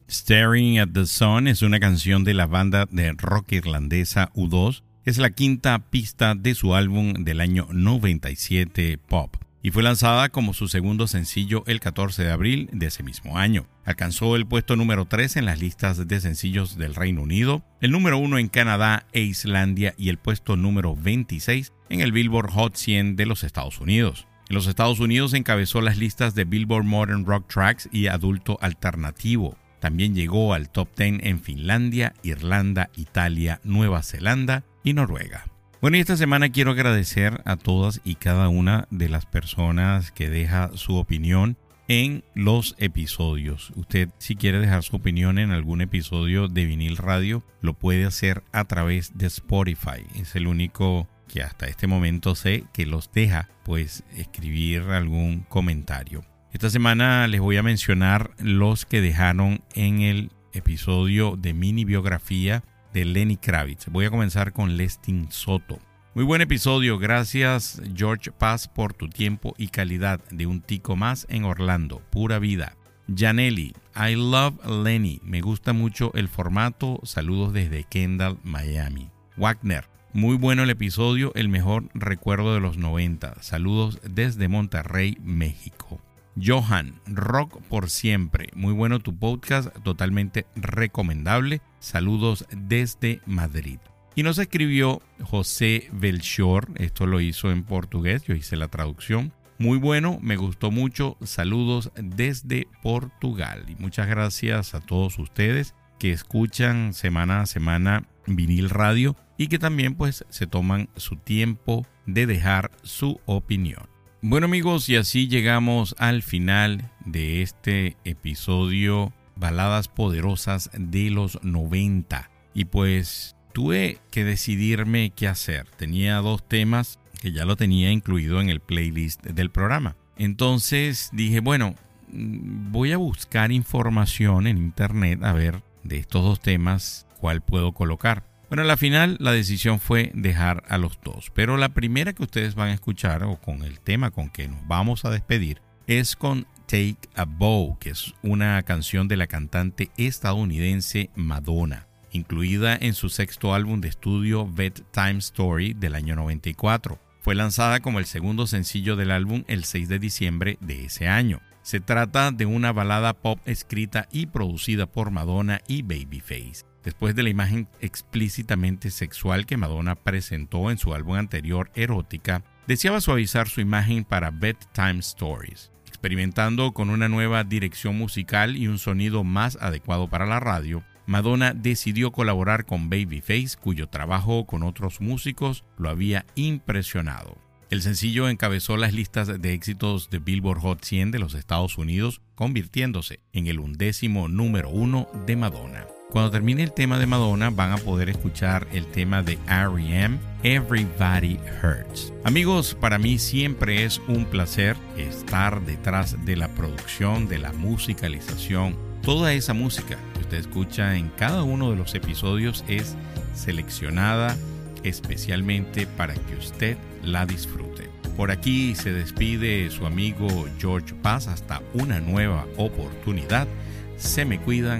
Staring 0.08 0.78
at 0.78 0.88
the 0.92 1.06
Sun 1.06 1.48
es 1.48 1.62
una 1.62 1.80
canción 1.80 2.24
de 2.24 2.34
la 2.34 2.46
banda 2.46 2.86
de 2.90 3.12
rock 3.12 3.52
irlandesa 3.52 4.30
U2. 4.34 4.82
Es 5.04 5.18
la 5.18 5.30
quinta 5.30 5.78
pista 5.90 6.34
de 6.34 6.54
su 6.54 6.74
álbum 6.74 7.12
del 7.24 7.40
año 7.40 7.68
97 7.70 8.98
Pop 8.98 9.36
y 9.64 9.70
fue 9.70 9.82
lanzada 9.82 10.28
como 10.28 10.52
su 10.52 10.68
segundo 10.68 11.06
sencillo 11.06 11.64
el 11.66 11.80
14 11.80 12.22
de 12.22 12.30
abril 12.30 12.68
de 12.70 12.86
ese 12.86 13.02
mismo 13.02 13.38
año. 13.38 13.66
Alcanzó 13.86 14.36
el 14.36 14.46
puesto 14.46 14.76
número 14.76 15.06
3 15.06 15.38
en 15.38 15.46
las 15.46 15.58
listas 15.58 16.06
de 16.06 16.20
sencillos 16.20 16.76
del 16.76 16.94
Reino 16.94 17.22
Unido, 17.22 17.64
el 17.80 17.90
número 17.90 18.18
1 18.18 18.36
en 18.36 18.48
Canadá 18.48 19.06
e 19.12 19.22
Islandia 19.22 19.94
y 19.96 20.10
el 20.10 20.18
puesto 20.18 20.56
número 20.56 20.94
26 20.94 21.72
en 21.88 22.02
el 22.02 22.12
Billboard 22.12 22.50
Hot 22.50 22.76
100 22.76 23.16
de 23.16 23.24
los 23.24 23.42
Estados 23.42 23.80
Unidos. 23.80 24.26
En 24.50 24.54
los 24.54 24.66
Estados 24.66 25.00
Unidos 25.00 25.32
encabezó 25.32 25.80
las 25.80 25.96
listas 25.96 26.34
de 26.34 26.44
Billboard 26.44 26.84
Modern 26.84 27.24
Rock 27.24 27.48
Tracks 27.48 27.88
y 27.90 28.08
Adulto 28.08 28.58
Alternativo. 28.60 29.56
También 29.80 30.14
llegó 30.14 30.52
al 30.52 30.68
top 30.68 30.88
10 30.94 31.20
en 31.22 31.40
Finlandia, 31.40 32.12
Irlanda, 32.22 32.90
Italia, 32.96 33.62
Nueva 33.64 34.02
Zelanda 34.02 34.64
y 34.82 34.92
Noruega. 34.92 35.53
Bueno, 35.84 35.98
y 35.98 36.00
esta 36.00 36.16
semana 36.16 36.48
quiero 36.48 36.70
agradecer 36.70 37.42
a 37.44 37.56
todas 37.56 38.00
y 38.04 38.14
cada 38.14 38.48
una 38.48 38.88
de 38.90 39.10
las 39.10 39.26
personas 39.26 40.12
que 40.12 40.30
deja 40.30 40.70
su 40.76 40.96
opinión 40.96 41.58
en 41.88 42.24
los 42.34 42.74
episodios. 42.78 43.70
Usted 43.76 44.08
si 44.16 44.34
quiere 44.34 44.60
dejar 44.60 44.82
su 44.82 44.96
opinión 44.96 45.38
en 45.38 45.50
algún 45.50 45.82
episodio 45.82 46.48
de 46.48 46.64
vinil 46.64 46.96
radio, 46.96 47.44
lo 47.60 47.74
puede 47.74 48.06
hacer 48.06 48.42
a 48.50 48.64
través 48.64 49.18
de 49.18 49.26
Spotify. 49.26 50.06
Es 50.14 50.34
el 50.36 50.46
único 50.46 51.06
que 51.28 51.42
hasta 51.42 51.66
este 51.66 51.86
momento 51.86 52.34
sé 52.34 52.64
que 52.72 52.86
los 52.86 53.12
deja 53.12 53.50
pues 53.62 54.04
escribir 54.16 54.84
algún 54.84 55.40
comentario. 55.50 56.24
Esta 56.54 56.70
semana 56.70 57.28
les 57.28 57.42
voy 57.42 57.58
a 57.58 57.62
mencionar 57.62 58.30
los 58.38 58.86
que 58.86 59.02
dejaron 59.02 59.62
en 59.74 60.00
el 60.00 60.30
episodio 60.54 61.36
de 61.36 61.52
mini 61.52 61.84
biografía 61.84 62.64
de 62.94 63.04
Lenny 63.04 63.36
Kravitz. 63.36 63.88
Voy 63.88 64.06
a 64.06 64.10
comenzar 64.10 64.52
con 64.52 64.78
Lestin 64.78 65.30
Soto. 65.30 65.78
Muy 66.14 66.24
buen 66.24 66.40
episodio, 66.40 66.96
gracias 66.96 67.82
George 67.94 68.30
Paz 68.30 68.68
por 68.68 68.94
tu 68.94 69.08
tiempo 69.08 69.52
y 69.58 69.68
calidad 69.68 70.20
de 70.30 70.46
un 70.46 70.60
tico 70.60 70.94
más 70.94 71.26
en 71.28 71.44
Orlando, 71.44 72.00
pura 72.10 72.38
vida. 72.38 72.76
Janelli, 73.14 73.74
I 73.96 74.14
love 74.14 74.54
Lenny, 74.64 75.20
me 75.24 75.40
gusta 75.40 75.72
mucho 75.72 76.12
el 76.14 76.28
formato, 76.28 77.00
saludos 77.02 77.52
desde 77.52 77.82
Kendall, 77.82 78.38
Miami. 78.44 79.10
Wagner, 79.36 79.88
muy 80.12 80.36
bueno 80.36 80.62
el 80.62 80.70
episodio, 80.70 81.32
el 81.34 81.48
mejor 81.48 81.88
recuerdo 81.94 82.54
de 82.54 82.60
los 82.60 82.78
90, 82.78 83.42
saludos 83.42 83.98
desde 84.08 84.46
Monterrey, 84.46 85.18
México. 85.20 86.00
Johan, 86.42 87.00
Rock 87.06 87.60
por 87.68 87.90
siempre. 87.90 88.48
Muy 88.54 88.72
bueno 88.72 89.00
tu 89.00 89.16
podcast, 89.16 89.68
totalmente 89.82 90.46
recomendable. 90.56 91.60
Saludos 91.78 92.46
desde 92.50 93.20
Madrid. 93.26 93.78
Y 94.14 94.22
nos 94.22 94.38
escribió 94.38 95.02
José 95.22 95.88
Belchor, 95.92 96.68
esto 96.76 97.06
lo 97.06 97.20
hizo 97.20 97.50
en 97.50 97.64
portugués, 97.64 98.22
yo 98.24 98.34
hice 98.34 98.56
la 98.56 98.68
traducción. 98.68 99.32
Muy 99.58 99.78
bueno, 99.78 100.18
me 100.20 100.36
gustó 100.36 100.70
mucho. 100.70 101.16
Saludos 101.22 101.92
desde 101.96 102.66
Portugal. 102.82 103.64
Y 103.68 103.76
muchas 103.76 104.08
gracias 104.08 104.74
a 104.74 104.80
todos 104.80 105.18
ustedes 105.18 105.74
que 105.98 106.12
escuchan 106.12 106.92
semana 106.92 107.42
a 107.42 107.46
semana 107.46 108.08
vinil 108.26 108.70
radio 108.70 109.16
y 109.36 109.46
que 109.46 109.58
también 109.58 109.94
pues 109.94 110.24
se 110.28 110.46
toman 110.46 110.88
su 110.96 111.16
tiempo 111.16 111.86
de 112.06 112.26
dejar 112.26 112.72
su 112.82 113.20
opinión. 113.26 113.93
Bueno 114.26 114.46
amigos, 114.46 114.88
y 114.88 114.96
así 114.96 115.28
llegamos 115.28 115.94
al 115.98 116.22
final 116.22 116.90
de 117.04 117.42
este 117.42 117.98
episodio 118.04 119.12
Baladas 119.36 119.88
Poderosas 119.88 120.70
de 120.72 121.10
los 121.10 121.38
90. 121.42 122.30
Y 122.54 122.64
pues 122.64 123.36
tuve 123.52 123.98
que 124.10 124.24
decidirme 124.24 125.12
qué 125.14 125.28
hacer. 125.28 125.66
Tenía 125.76 126.16
dos 126.22 126.42
temas 126.48 126.98
que 127.20 127.32
ya 127.32 127.44
lo 127.44 127.56
tenía 127.56 127.92
incluido 127.92 128.40
en 128.40 128.48
el 128.48 128.60
playlist 128.60 129.22
del 129.26 129.50
programa. 129.50 129.94
Entonces 130.16 131.10
dije, 131.12 131.40
bueno, 131.40 131.74
voy 132.08 132.92
a 132.92 132.96
buscar 132.96 133.52
información 133.52 134.46
en 134.46 134.56
internet 134.56 135.22
a 135.22 135.34
ver 135.34 135.62
de 135.82 135.98
estos 135.98 136.22
dos 136.22 136.40
temas 136.40 137.06
cuál 137.20 137.42
puedo 137.42 137.72
colocar. 137.72 138.24
Bueno, 138.50 138.62
a 138.62 138.66
la 138.66 138.76
final 138.76 139.16
la 139.20 139.32
decisión 139.32 139.80
fue 139.80 140.10
dejar 140.14 140.64
a 140.68 140.76
los 140.76 141.00
dos, 141.02 141.32
pero 141.34 141.56
la 141.56 141.70
primera 141.70 142.12
que 142.12 142.22
ustedes 142.22 142.54
van 142.54 142.68
a 142.68 142.74
escuchar 142.74 143.24
o 143.24 143.40
con 143.40 143.62
el 143.62 143.80
tema 143.80 144.10
con 144.10 144.28
que 144.28 144.48
nos 144.48 144.66
vamos 144.68 145.04
a 145.04 145.10
despedir 145.10 145.62
es 145.86 146.14
con 146.14 146.46
Take 146.66 146.98
a 147.14 147.24
Bow, 147.24 147.78
que 147.78 147.90
es 147.90 148.14
una 148.22 148.62
canción 148.62 149.08
de 149.08 149.16
la 149.16 149.26
cantante 149.26 149.90
estadounidense 149.96 151.10
Madonna, 151.14 151.88
incluida 152.12 152.76
en 152.76 152.92
su 152.92 153.08
sexto 153.08 153.54
álbum 153.54 153.80
de 153.80 153.88
estudio 153.88 154.46
Bedtime 154.46 155.18
Story 155.18 155.72
del 155.72 155.94
año 155.94 156.14
94. 156.14 156.98
Fue 157.20 157.34
lanzada 157.34 157.80
como 157.80 157.98
el 157.98 158.04
segundo 158.04 158.46
sencillo 158.46 158.94
del 158.94 159.10
álbum 159.10 159.44
el 159.46 159.64
6 159.64 159.88
de 159.88 159.98
diciembre 159.98 160.58
de 160.60 160.84
ese 160.84 161.08
año. 161.08 161.40
Se 161.62 161.80
trata 161.80 162.30
de 162.30 162.44
una 162.44 162.72
balada 162.72 163.14
pop 163.14 163.40
escrita 163.46 164.06
y 164.12 164.26
producida 164.26 164.84
por 164.84 165.10
Madonna 165.10 165.62
y 165.66 165.80
Babyface 165.80 166.73
después 166.84 167.14
de 167.14 167.22
la 167.22 167.30
imagen 167.30 167.68
explícitamente 167.80 168.90
sexual 168.90 169.46
que 169.46 169.56
Madonna 169.56 169.94
presentó 169.94 170.70
en 170.70 170.78
su 170.78 170.94
álbum 170.94 171.16
anterior 171.16 171.70
Erótica, 171.74 172.44
deseaba 172.66 173.00
suavizar 173.00 173.48
su 173.48 173.60
imagen 173.60 174.04
para 174.04 174.30
Bedtime 174.30 175.00
Stories. 175.00 175.70
Experimentando 175.86 176.72
con 176.72 176.90
una 176.90 177.08
nueva 177.08 177.44
dirección 177.44 177.96
musical 177.96 178.56
y 178.56 178.68
un 178.68 178.78
sonido 178.78 179.24
más 179.24 179.56
adecuado 179.60 180.08
para 180.08 180.26
la 180.26 180.40
radio, 180.40 180.84
Madonna 181.06 181.52
decidió 181.52 182.12
colaborar 182.12 182.64
con 182.64 182.88
Babyface, 182.88 183.56
cuyo 183.60 183.88
trabajo 183.88 184.46
con 184.46 184.62
otros 184.62 185.00
músicos 185.00 185.64
lo 185.76 185.90
había 185.90 186.24
impresionado. 186.34 187.38
El 187.70 187.82
sencillo 187.82 188.28
encabezó 188.28 188.76
las 188.76 188.92
listas 188.92 189.40
de 189.40 189.52
éxitos 189.52 190.08
de 190.10 190.18
Billboard 190.18 190.60
Hot 190.60 190.84
100 190.84 191.10
de 191.10 191.18
los 191.18 191.34
Estados 191.34 191.76
Unidos, 191.76 192.20
convirtiéndose 192.34 193.20
en 193.32 193.46
el 193.46 193.58
undécimo 193.58 194.28
número 194.28 194.70
uno 194.70 195.08
de 195.26 195.36
Madonna. 195.36 195.86
Cuando 196.10 196.30
termine 196.30 196.62
el 196.62 196.72
tema 196.72 196.98
de 196.98 197.06
Madonna 197.06 197.50
van 197.50 197.72
a 197.72 197.78
poder 197.78 198.08
escuchar 198.08 198.66
el 198.72 198.86
tema 198.86 199.22
de 199.22 199.38
R.E.M. 199.48 200.18
Everybody 200.42 201.40
Hurts. 201.62 202.12
Amigos, 202.24 202.76
para 202.80 202.98
mí 202.98 203.18
siempre 203.18 203.84
es 203.84 204.00
un 204.06 204.24
placer 204.24 204.76
estar 204.96 205.60
detrás 205.62 206.24
de 206.24 206.36
la 206.36 206.48
producción, 206.48 207.26
de 207.26 207.38
la 207.38 207.52
musicalización. 207.52 208.76
Toda 209.02 209.32
esa 209.32 209.54
música 209.54 209.98
que 210.14 210.20
usted 210.20 210.38
escucha 210.38 210.96
en 210.96 211.08
cada 211.10 211.42
uno 211.42 211.70
de 211.70 211.76
los 211.76 211.94
episodios 211.94 212.64
es 212.68 212.96
seleccionada 213.34 214.36
especialmente 214.84 215.86
para 215.86 216.14
que 216.14 216.36
usted 216.36 216.76
la 217.02 217.26
disfrute. 217.26 217.90
Por 218.16 218.30
aquí 218.30 218.76
se 218.76 218.92
despide 218.92 219.68
su 219.70 219.86
amigo 219.86 220.28
George 220.60 220.94
Paz 220.94 221.26
hasta 221.26 221.60
una 221.72 221.98
nueva 221.98 222.46
oportunidad. 222.56 223.48
Se 223.96 224.24
me 224.24 224.38
cuidan. 224.38 224.78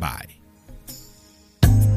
Bye. 0.00 0.31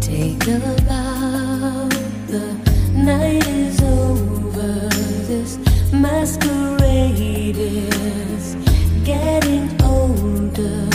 Take 0.06 0.48
a 0.48 0.60
bow, 0.88 1.90
the 2.28 2.46
night 2.94 3.48
is 3.48 3.82
over. 3.82 4.88
This 5.26 5.58
masquerade 5.92 7.58
is 7.58 8.56
getting 9.04 9.68
older. 9.82 10.88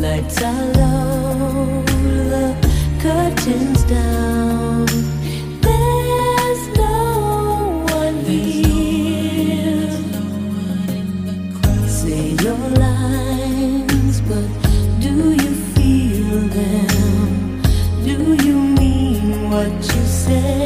Lights 0.00 0.40
are 0.42 0.64
low, 0.80 1.82
the 2.32 2.56
curtains 3.02 3.84
down. 3.84 4.86
There's 5.60 6.68
no 6.78 7.84
one 7.92 8.16
here. 8.24 9.90
Say 11.86 12.30
your 12.42 12.56
lines, 12.80 14.22
but 14.22 14.69
what 19.70 19.94
you 19.94 20.06
say 20.06 20.59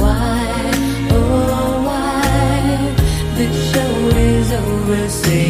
why, 0.00 0.70
oh 1.12 1.82
why, 1.86 2.70
the 3.38 3.48
show 3.68 3.94
is 4.30 4.52
over. 4.52 5.08
Say 5.08 5.49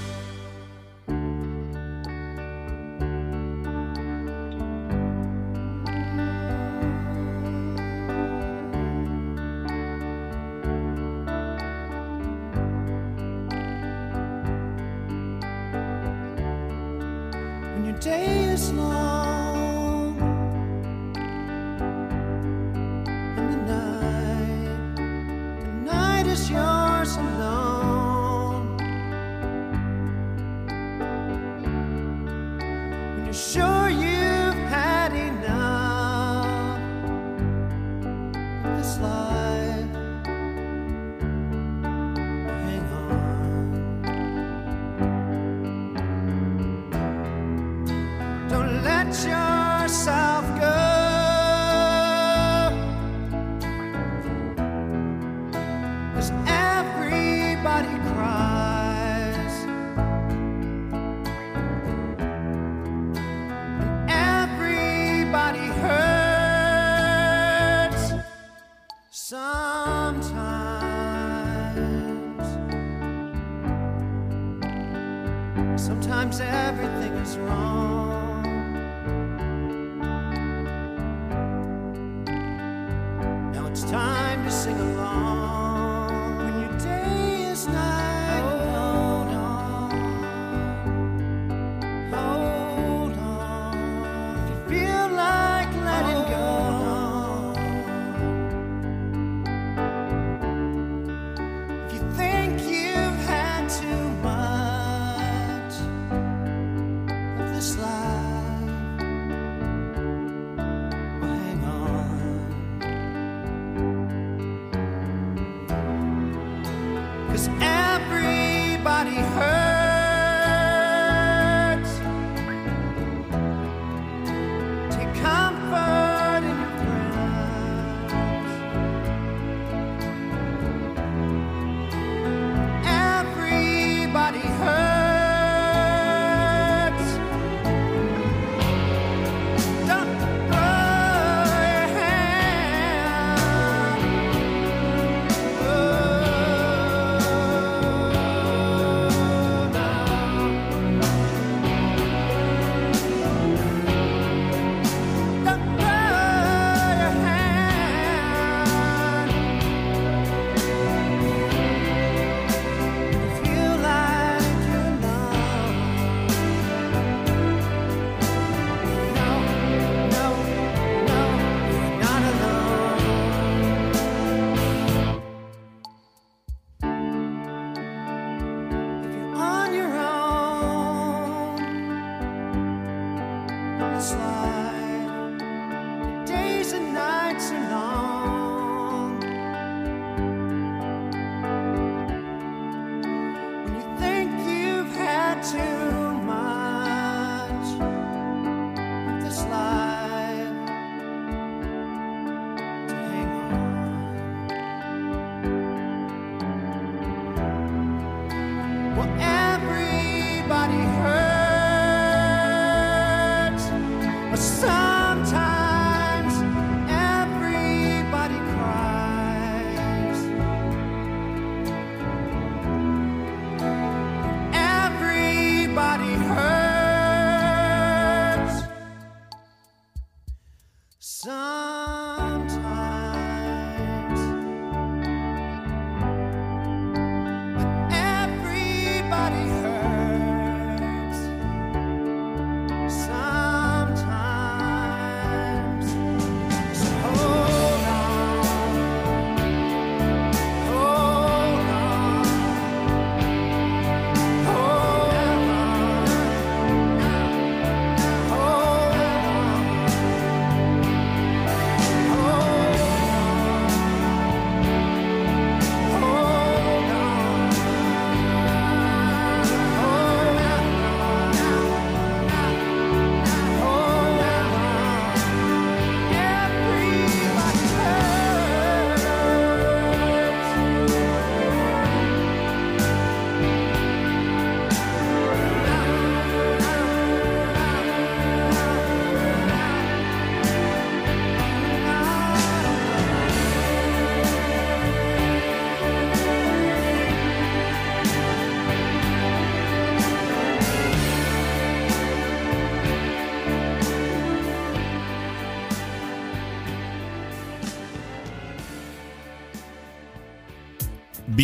Cause 117.31 117.47
everybody 117.61 119.15
hurts. 119.15 119.70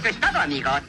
Eso 0.00 0.08
es 0.08 0.16
todo, 0.18 0.40
amigos. 0.40 0.80